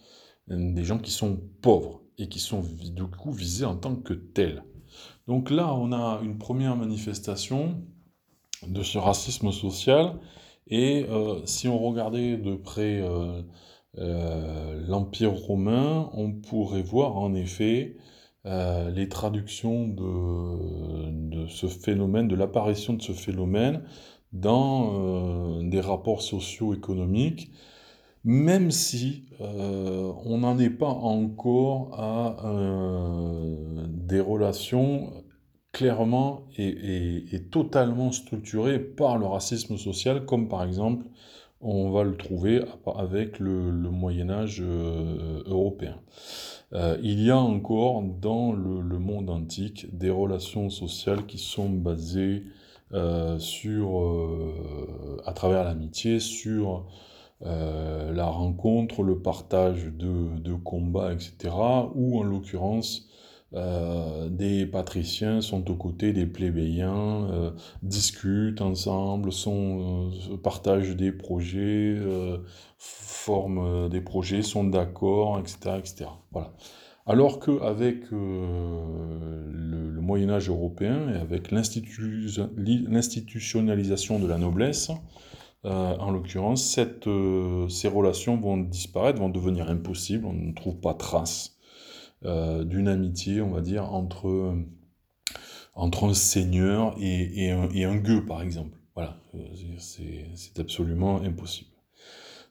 des 0.48 0.84
gens 0.84 0.98
qui 0.98 1.12
sont 1.12 1.42
pauvres 1.62 2.02
et 2.18 2.28
qui 2.28 2.40
sont 2.40 2.62
du 2.62 3.04
coup 3.04 3.32
visés 3.32 3.66
en 3.66 3.76
tant 3.76 3.96
que 3.96 4.14
tels. 4.14 4.64
Donc 5.28 5.52
là, 5.52 5.74
on 5.74 5.92
a 5.92 6.20
une 6.24 6.38
première 6.38 6.76
manifestation 6.76 7.82
de 8.68 8.84
ce 8.84 8.98
racisme 8.98 9.52
social. 9.52 10.20
Et 10.70 11.06
euh, 11.10 11.42
si 11.46 11.68
on 11.68 11.80
regardait 11.80 12.38
de 12.38 12.56
près 12.56 13.02
euh, 13.02 13.42
euh, 13.98 14.86
l'Empire 14.88 15.34
romain, 15.34 16.10
on 16.14 16.32
pourrait 16.32 16.84
voir 16.84 17.18
en 17.18 17.34
effet 17.34 17.98
les 18.46 19.10
traductions 19.10 19.88
de, 19.88 21.12
de, 21.12 21.48
ce 21.48 21.68
phénomène, 21.68 22.28
de 22.28 22.36
l'apparition 22.36 22.94
de 22.94 23.02
ce 23.02 23.12
phénomène 23.12 23.84
dans 24.34 25.62
des 25.62 25.82
rapports 25.82 26.24
socio-économiques, 26.24 27.52
même 28.24 28.72
si 28.72 29.26
on 29.40 30.40
n'en 30.40 30.58
est 30.58 30.72
pas 30.72 30.88
encore 30.88 31.92
à 32.00 32.38
des 33.90 34.22
relations 34.22 35.12
clairement 35.72 36.48
et, 36.58 37.42
totalement 37.52 38.12
structuré 38.12 38.80
par 38.80 39.18
le 39.18 39.26
racisme 39.26 39.78
social, 39.78 40.26
comme 40.26 40.48
par 40.48 40.64
exemple 40.64 41.06
on 41.62 41.92
va 41.92 42.04
le 42.04 42.16
trouver 42.16 42.64
avec 42.96 43.38
le, 43.40 43.72
Moyen 43.90 44.30
Âge 44.30 44.62
euh, 44.62 45.44
européen. 45.46 45.98
Euh, 46.72 46.98
il 47.04 47.22
y 47.22 47.32
a 47.32 47.38
encore 47.38 48.02
dans 48.02 48.54
le, 48.54 49.00
monde 49.00 49.30
antique 49.30 49.88
des 49.98 50.10
relations 50.10 50.70
sociales 50.70 51.26
qui 51.26 51.38
sont 51.38 51.70
basées 51.70 52.44
euh, 52.94 53.38
sur, 53.40 54.02
à 55.26 55.34
travers 55.34 55.64
l'amitié, 55.66 56.20
sur 56.20 56.86
la 57.42 58.26
rencontre, 58.26 59.02
le 59.02 59.20
partage 59.20 59.86
de, 59.86 60.38
de 60.40 60.54
combats, 60.54 61.14
etc., 61.14 61.56
ou 61.96 62.20
en 62.20 62.24
l'occurrence 62.24 63.09
euh, 63.56 64.30
des 64.30 64.68
patriciens 64.68 65.42
sont 65.42 65.72
aux 65.72 65.76
côtés 65.76 66.14
des 66.14 66.28
plébéiens, 66.28 67.28
euh, 67.32 67.50
discutent 67.82 68.62
ensemble, 68.62 69.32
euh, 69.48 70.12
partagent 70.44 70.96
des 70.96 71.12
projets, 71.12 71.98
forment 72.78 73.90
des 73.90 74.02
projets, 74.02 74.44
sont 74.44 74.66
d'accord, 74.66 75.40
etc., 75.40 75.78
etc. 75.80 76.06
Voilà. 76.32 76.54
Alors 77.08 77.40
qu'avec 77.40 78.12
le, 78.12 79.50
le 79.52 80.02
Moyen 80.02 80.30
Âge 80.30 80.50
européen 80.50 81.10
et 81.12 81.18
avec 81.18 81.50
l'institutionnalisation 81.50 84.20
de 84.20 84.28
la 84.28 84.38
noblesse, 84.38 84.92
en 85.64 86.12
l'occurrence, 86.12 86.80
ces 87.70 87.88
relations 87.88 88.38
vont 88.38 88.58
disparaître, 88.58 89.20
vont 89.20 89.30
devenir 89.30 89.72
impossibles, 89.72 90.26
on 90.26 90.34
ne 90.34 90.54
trouve 90.54 90.76
pas 90.76 90.94
trace 90.94 91.59
d'une 92.24 92.88
amitié, 92.88 93.42
on 93.42 93.52
va 93.52 93.62
dire, 93.62 93.94
entre, 93.94 94.56
entre 95.74 96.04
un 96.06 96.14
seigneur 96.14 96.96
et, 97.00 97.46
et, 97.46 97.84
un, 97.84 97.96
gueux, 97.96 98.26
par 98.26 98.42
exemple. 98.42 98.78
Voilà, 98.96 99.16
euh, 99.36 99.78
c'est 99.78 100.60
absolument 100.60 101.22
impossible. 101.22 101.70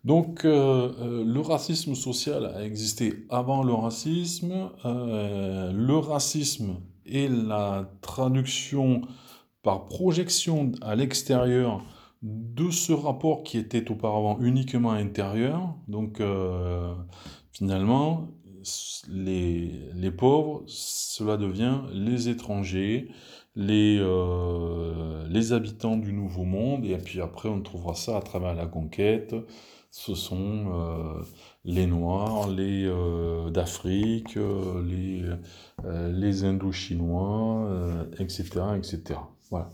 Donc, 0.04 0.44
euh, 0.44 1.24
le 1.24 1.40
racisme 1.40 1.94
social 1.94 2.46
a 2.46 2.64
existé 2.64 3.26
avant 3.28 3.62
le 3.62 3.74
racisme. 3.74 4.70
le 4.84 5.96
racisme 5.98 6.76
est 7.04 7.28
la 7.28 7.90
traduction 8.00 9.02
par 9.62 9.88
projection 9.88 10.72
à 10.80 10.94
l'extérieur 10.94 11.84
de 12.22 12.70
ce 12.70 12.92
rapport 12.92 13.42
qui 13.42 13.58
était 13.58 13.90
auparavant 13.90 14.38
uniquement 14.40 14.92
intérieur. 14.92 15.74
Donc, 15.88 16.22
finalement, 17.52 18.28
les, 19.08 19.90
les, 19.94 20.10
pauvres, 20.10 20.62
cela 20.66 21.36
devient 21.36 21.80
les 21.92 22.28
étrangers, 22.28 23.08
les, 23.56 23.98
euh, 24.00 25.26
les 25.28 25.52
habitants 25.52 25.96
du 25.96 26.12
Nouveau 26.12 26.44
Monde, 26.44 26.84
et 26.84 26.96
puis 26.96 27.20
après 27.20 27.48
on 27.48 27.60
trouvera 27.60 27.94
ça 27.94 28.16
à 28.16 28.22
travers 28.22 28.54
la 28.54 28.66
conquête, 28.66 29.34
ce 29.90 30.14
sont 30.14 30.72
euh, 30.72 31.22
les 31.64 31.86
Noirs, 31.86 32.48
les 32.48 32.84
euh, 32.86 33.50
d'Afrique, 33.50 34.36
les, 34.36 35.22
les 35.84 36.44
Indo-Chinois, 36.44 37.68
etc., 38.18 38.44
etc. 38.76 39.20
Voilà. 39.50 39.70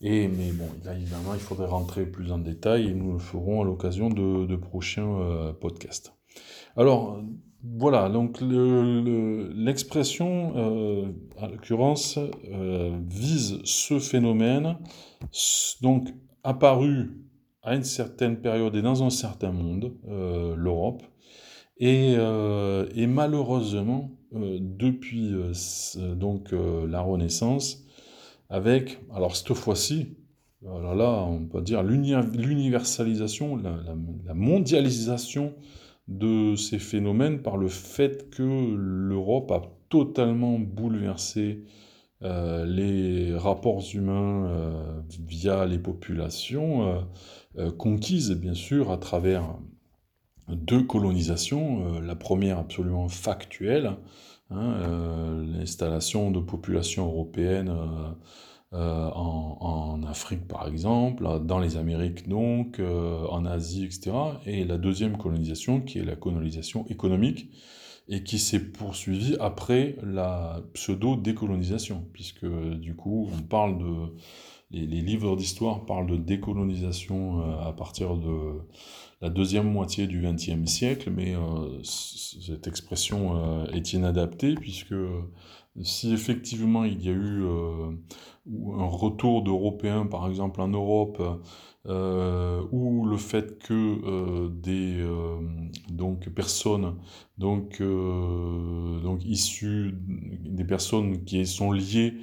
Et, 0.00 0.28
mais 0.28 0.50
bon, 0.50 0.68
évidemment, 0.90 1.34
il 1.34 1.40
faudrait 1.40 1.66
rentrer 1.66 2.04
plus 2.04 2.32
en 2.32 2.38
détail 2.38 2.88
et 2.88 2.94
nous 2.94 3.12
le 3.12 3.18
ferons 3.18 3.62
à 3.62 3.64
l'occasion 3.64 4.08
de, 4.08 4.44
de 4.44 4.56
prochains 4.56 5.54
podcasts. 5.60 6.14
Alors, 6.76 7.22
voilà, 7.66 8.10
donc 8.10 8.42
l'expression, 8.42 10.52
euh, 10.56 11.06
en 11.38 11.46
l'occurrence, 11.46 12.18
euh, 12.52 12.94
vise 13.08 13.60
ce 13.64 13.98
phénomène, 13.98 14.76
donc 15.80 16.08
apparu 16.42 17.24
à 17.62 17.74
une 17.74 17.84
certaine 17.84 18.42
période 18.42 18.76
et 18.76 18.82
dans 18.82 19.02
un 19.02 19.08
certain 19.08 19.50
monde, 19.50 19.94
euh, 20.08 20.54
l'Europe, 20.56 21.02
et, 21.78 22.16
malheureusement, 23.06 24.10
depuis 24.32 25.32
donc 26.16 26.52
la 26.52 27.00
Renaissance, 27.00 27.84
avec, 28.48 29.00
alors 29.12 29.34
cette 29.34 29.54
fois-ci, 29.54 30.16
alors 30.64 31.28
on 31.28 31.46
peut 31.46 31.62
dire 31.62 31.82
l'universalisation, 31.82 33.56
la, 33.56 34.34
mondialisation 34.34 35.54
de 36.08 36.54
ces 36.56 36.78
phénomènes 36.78 37.40
par 37.42 37.56
le 37.56 37.68
fait 37.68 38.30
que 38.30 38.74
l'Europe 38.76 39.50
a 39.50 39.62
totalement 39.88 40.58
bouleversé 40.58 41.64
euh, 42.22 42.64
les 42.64 43.36
rapports 43.36 43.82
humains 43.92 44.46
euh, 44.46 45.00
via 45.26 45.66
les 45.66 45.78
populations 45.78 47.04
euh, 47.58 47.70
conquises, 47.70 48.30
bien 48.32 48.54
sûr, 48.54 48.90
à 48.90 48.96
travers 48.96 49.56
deux 50.48 50.82
colonisations. 50.82 52.00
la 52.00 52.14
première 52.14 52.58
absolument 52.58 53.08
factuelle, 53.08 53.96
hein, 54.50 55.42
l'installation 55.46 56.30
de 56.30 56.40
populations 56.40 57.06
européennes 57.06 57.72
en, 58.74 59.58
en, 59.60 60.02
Afrique 60.04 60.46
par 60.48 60.68
exemple, 60.68 61.26
dans 61.42 61.58
les 61.58 61.76
Amériques 61.76 62.28
donc, 62.28 62.80
en 62.80 63.44
Asie, 63.46 63.84
etc. 63.84 64.12
Et 64.46 64.64
la 64.64 64.78
deuxième 64.78 65.16
colonisation 65.16 65.80
qui 65.80 65.98
est 65.98 66.04
la 66.04 66.16
colonisation 66.16 66.84
économique 66.88 67.50
et 68.08 68.22
qui 68.22 68.38
s'est 68.38 68.60
poursuivie 68.60 69.36
après 69.40 69.96
la 70.02 70.62
pseudo-décolonisation, 70.74 72.04
puisque 72.12 72.46
du 72.46 72.94
coup 72.94 73.30
on 73.32 73.42
parle 73.42 73.78
de 73.78 74.14
les, 74.70 75.00
livres 75.02 75.36
d'histoire 75.36 75.84
parlent 75.86 76.06
de 76.06 76.16
décolonisation 76.16 77.40
euh, 77.40 77.68
à 77.68 77.72
partir 77.72 78.16
de 78.16 78.60
la 79.20 79.30
deuxième 79.30 79.70
moitié 79.70 80.06
du 80.06 80.20
XXe 80.20 80.66
siècle, 80.66 81.10
mais 81.14 81.34
euh, 81.34 81.82
cette 81.82 82.66
expression 82.66 83.36
euh, 83.36 83.66
est 83.66 83.92
inadaptée 83.92 84.54
puisque 84.54 84.94
si 85.82 86.12
effectivement 86.12 86.84
il 86.84 87.02
y 87.04 87.08
a 87.08 87.12
eu 87.12 87.42
un 88.46 88.86
retour 88.86 89.42
d'Européens, 89.42 90.06
par 90.06 90.28
exemple 90.28 90.60
en 90.60 90.68
Europe, 90.68 91.22
ou 91.86 93.06
le 93.06 93.16
fait 93.16 93.58
que 93.58 94.48
des 94.48 95.06
donc 95.90 96.28
personnes 96.30 96.96
donc 97.36 97.82
donc 97.82 99.24
issues 99.24 99.94
des 99.98 100.64
personnes 100.64 101.24
qui 101.24 101.46
sont 101.46 101.72
liées 101.72 102.14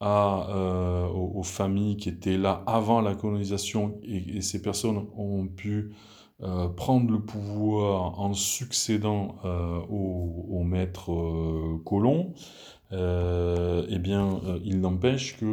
à, 0.00 0.48
euh, 0.50 1.08
aux, 1.08 1.42
familles 1.42 1.96
qui 1.96 2.08
étaient 2.10 2.36
là 2.36 2.62
avant 2.66 3.00
la 3.00 3.14
colonisation 3.14 3.98
et, 4.02 4.42
ces 4.42 4.60
personnes 4.60 5.06
ont 5.16 5.46
pu 5.46 5.94
euh, 6.42 6.68
prendre 6.68 7.10
le 7.10 7.20
pouvoir 7.20 8.20
en 8.20 8.34
succédant 8.34 9.36
euh, 9.44 9.78
aux, 9.88 10.62
maîtres 10.64 11.12
colons, 11.84 12.34
eh 12.92 13.98
bien, 13.98 14.40
il 14.64 14.80
n'empêche 14.80 15.36
que 15.38 15.46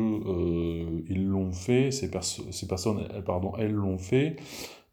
ils 1.10 1.26
l'ont 1.26 1.52
fait, 1.52 1.92
ces, 1.92 2.10
personnes, 2.10 3.08
pardon, 3.26 3.54
elles 3.58 3.72
l'ont 3.72 3.98
fait 3.98 4.38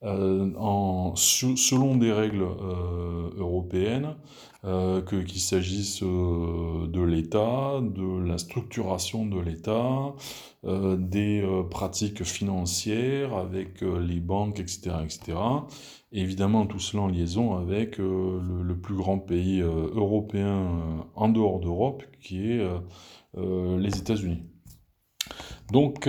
euh, 0.03 0.51
en, 0.57 1.15
selon 1.15 1.97
des 1.97 2.11
règles 2.13 2.43
euh, 2.43 3.31
européennes, 3.37 4.17
euh, 4.65 5.03
qu'il 5.03 5.41
s'agisse 5.41 6.03
de 6.03 7.03
l'État, 7.03 7.81
de 7.83 8.27
la 8.27 8.39
structuration 8.39 9.27
de 9.27 9.39
l'État, 9.41 10.15
des 10.63 11.43
pratiques 11.71 12.23
financières 12.23 13.35
avec 13.35 13.81
les 13.81 14.21
banques, 14.21 14.61
etc., 14.61 14.91
etc. 15.03 15.39
évidemment, 16.13 16.67
tout 16.67 16.79
cela 16.79 17.05
en 17.05 17.09
liaison 17.09 17.57
avec 17.57 17.97
le, 17.97 18.75
plus 18.75 18.95
grand 18.95 19.19
pays 19.19 19.61
européen 19.61 21.07
en 21.15 21.29
dehors 21.31 21.61
d'Europe, 21.61 22.03
qui 22.21 22.51
est 22.51 22.63
les 23.37 23.99
États-Unis. 23.99 24.43
Donc, 25.73 26.07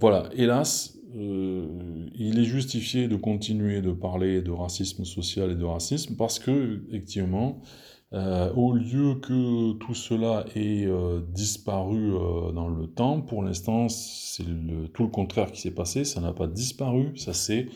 voilà, 0.00 0.28
hélas, 0.34 0.96
euh, 1.16 1.66
il 2.14 2.38
est 2.38 2.44
justifié 2.44 3.08
de 3.08 3.16
continuer 3.16 3.80
de 3.80 3.92
parler 3.92 4.42
de 4.42 4.50
racisme 4.50 5.04
social 5.04 5.50
et 5.50 5.54
de 5.54 5.64
racisme 5.64 6.14
parce 6.16 6.38
que, 6.38 6.82
effectivement, 6.88 7.62
euh, 8.12 8.52
au 8.54 8.72
lieu 8.72 9.16
que 9.16 9.72
tout 9.74 9.94
cela 9.94 10.44
ait 10.54 10.86
euh, 10.86 11.20
disparu 11.28 12.12
dans 12.54 12.68
le 12.68 12.86
temps, 12.86 13.20
pour 13.20 13.42
l'instant, 13.42 13.88
c'est 13.88 14.44
tout 14.92 15.02
le 15.04 15.10
contraire 15.10 15.50
qui 15.52 15.60
s'est 15.60 15.74
passé. 15.74 16.04
Ça 16.04 16.20
n'a 16.20 16.32
pas 16.32 16.46
disparu, 16.46 17.16
ça 17.16 17.32
s'est 17.32 17.68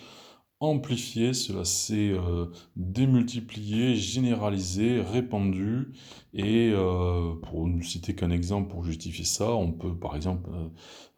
amplifié, 0.60 1.32
cela 1.32 1.64
s'est 1.64 2.10
euh, 2.10 2.46
démultiplié, 2.76 3.96
généralisé, 3.96 5.00
répandu. 5.00 5.92
Et 6.34 6.70
euh, 6.72 7.34
pour 7.42 7.66
ne 7.66 7.82
citer 7.82 8.14
qu'un 8.14 8.30
exemple 8.30 8.70
pour 8.70 8.84
justifier 8.84 9.24
ça, 9.24 9.50
on 9.52 9.72
peut 9.72 9.96
par 9.96 10.14
exemple 10.14 10.50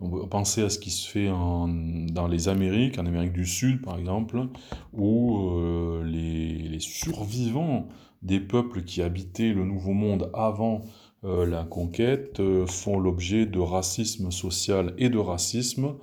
euh, 0.00 0.26
penser 0.26 0.62
à 0.62 0.70
ce 0.70 0.78
qui 0.78 0.90
se 0.90 1.08
fait 1.08 1.26
dans 1.26 2.28
les 2.28 2.48
Amériques, 2.48 2.98
en 2.98 3.06
Amérique 3.06 3.32
du 3.32 3.44
Sud 3.44 3.82
par 3.82 3.98
exemple, 3.98 4.48
où 4.92 5.50
les, 6.04 6.78
survivants 6.80 7.88
des 8.22 8.40
peuples 8.40 8.82
qui 8.82 9.02
habitaient 9.02 9.52
le 9.52 9.64
Nouveau 9.64 9.92
Monde 9.92 10.30
avant 10.34 10.82
la 11.22 11.62
conquête 11.62 12.42
font 12.66 12.98
l'objet 12.98 13.46
de 13.46 13.60
racisme 13.60 14.32
social 14.32 14.92
et 14.98 15.08
de 15.08 15.18
racisme 15.18 15.94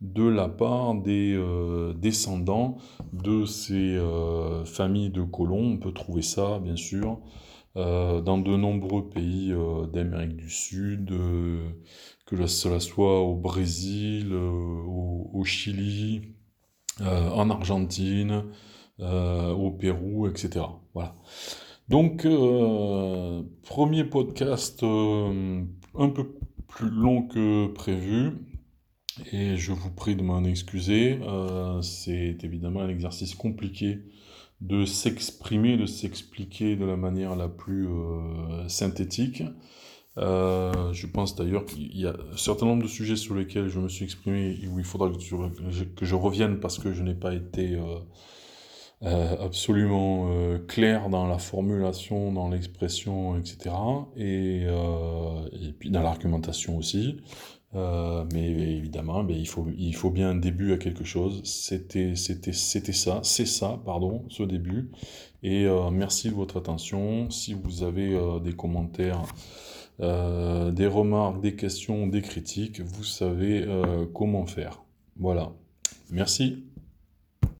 de 0.00 0.24
la 0.24 0.48
part 0.48 0.94
des 0.94 1.34
euh, 1.34 1.94
descendants 1.94 2.78
de 3.12 3.44
ces 3.44 3.96
euh, 3.96 4.64
familles 4.64 5.10
de 5.10 5.22
colons. 5.22 5.72
On 5.72 5.76
peut 5.78 5.92
trouver 5.92 6.22
ça, 6.22 6.58
bien 6.58 6.76
sûr, 6.76 7.18
euh, 7.76 8.20
dans 8.20 8.38
de 8.38 8.56
nombreux 8.56 9.08
pays 9.08 9.54
d'Amérique 9.92 10.36
du 10.36 10.50
Sud, 10.50 11.12
que 12.26 12.46
cela 12.46 12.80
soit 12.80 13.20
au 13.20 13.34
Brésil, 13.34 14.34
au, 14.34 15.42
Chili, 15.44 16.22
en 17.00 17.50
Argentine, 17.50 18.44
au 18.98 19.70
Pérou, 19.70 20.26
etc. 20.28 20.64
Voilà. 20.94 21.14
Donc, 21.88 22.26
premier 23.62 24.04
podcast 24.04 24.82
un 24.82 26.08
peu 26.08 26.34
plus 26.68 26.90
long 26.90 27.22
que 27.22 27.68
prévu. 27.68 28.32
Et 29.32 29.56
je 29.56 29.72
vous 29.72 29.90
prie 29.90 30.14
de 30.14 30.22
m'en 30.22 30.44
excuser. 30.44 31.18
Euh, 31.22 31.80
c'est 31.80 32.36
évidemment 32.42 32.80
un 32.80 32.88
exercice 32.88 33.34
compliqué 33.34 34.00
de 34.60 34.84
s'exprimer, 34.84 35.76
de 35.76 35.86
s'expliquer 35.86 36.76
de 36.76 36.84
la 36.84 36.96
manière 36.96 37.34
la 37.36 37.48
plus 37.48 37.88
euh, 37.88 38.68
synthétique. 38.68 39.42
Euh, 40.18 40.92
je 40.92 41.06
pense 41.06 41.36
d'ailleurs 41.36 41.64
qu'il 41.66 41.94
y 41.96 42.06
a 42.06 42.16
un 42.32 42.36
certain 42.36 42.66
nombre 42.66 42.82
de 42.82 42.88
sujets 42.88 43.16
sur 43.16 43.34
lesquels 43.34 43.68
je 43.68 43.80
me 43.80 43.88
suis 43.88 44.04
exprimé 44.04 44.58
et 44.62 44.66
où 44.66 44.78
il 44.78 44.84
faudra 44.84 45.10
que 45.10 46.06
je 46.06 46.14
revienne 46.14 46.58
parce 46.58 46.78
que 46.78 46.92
je 46.92 47.02
n'ai 47.02 47.14
pas 47.14 47.34
été 47.34 47.78
absolument 49.02 50.28
clair 50.66 51.08
dans 51.10 51.26
la 51.26 51.38
formulation, 51.38 52.32
dans 52.32 52.48
l'expression, 52.48 53.38
etc. 53.38 53.74
Et, 54.16 54.62
et 54.62 55.72
puis 55.78 55.90
dans 55.90 56.02
l'argumentation 56.02 56.76
aussi. 56.76 57.18
Euh, 57.76 58.24
mais 58.32 58.48
évidemment, 58.48 59.22
ben, 59.24 59.36
il, 59.36 59.46
faut, 59.46 59.66
il 59.76 59.94
faut 59.94 60.10
bien 60.10 60.30
un 60.30 60.34
début 60.34 60.72
à 60.72 60.78
quelque 60.78 61.04
chose. 61.04 61.42
C'était, 61.44 62.14
ça, 62.14 63.20
c'est 63.22 63.46
ça, 63.46 63.80
pardon, 63.84 64.24
ce 64.28 64.42
début. 64.42 64.90
Et 65.42 65.66
euh, 65.66 65.90
merci 65.90 66.30
de 66.30 66.34
votre 66.34 66.58
attention. 66.58 67.30
Si 67.30 67.54
vous 67.54 67.82
avez 67.82 68.14
euh, 68.14 68.40
des 68.40 68.54
commentaires, 68.54 69.22
des 69.98 70.86
remarques, 70.86 71.40
des 71.40 71.56
questions, 71.56 72.06
des 72.06 72.20
critiques, 72.20 72.80
vous 72.80 73.04
savez 73.04 73.66
comment 74.12 74.44
faire. 74.44 74.82
Voilà. 75.16 75.52
Merci. 76.10 76.66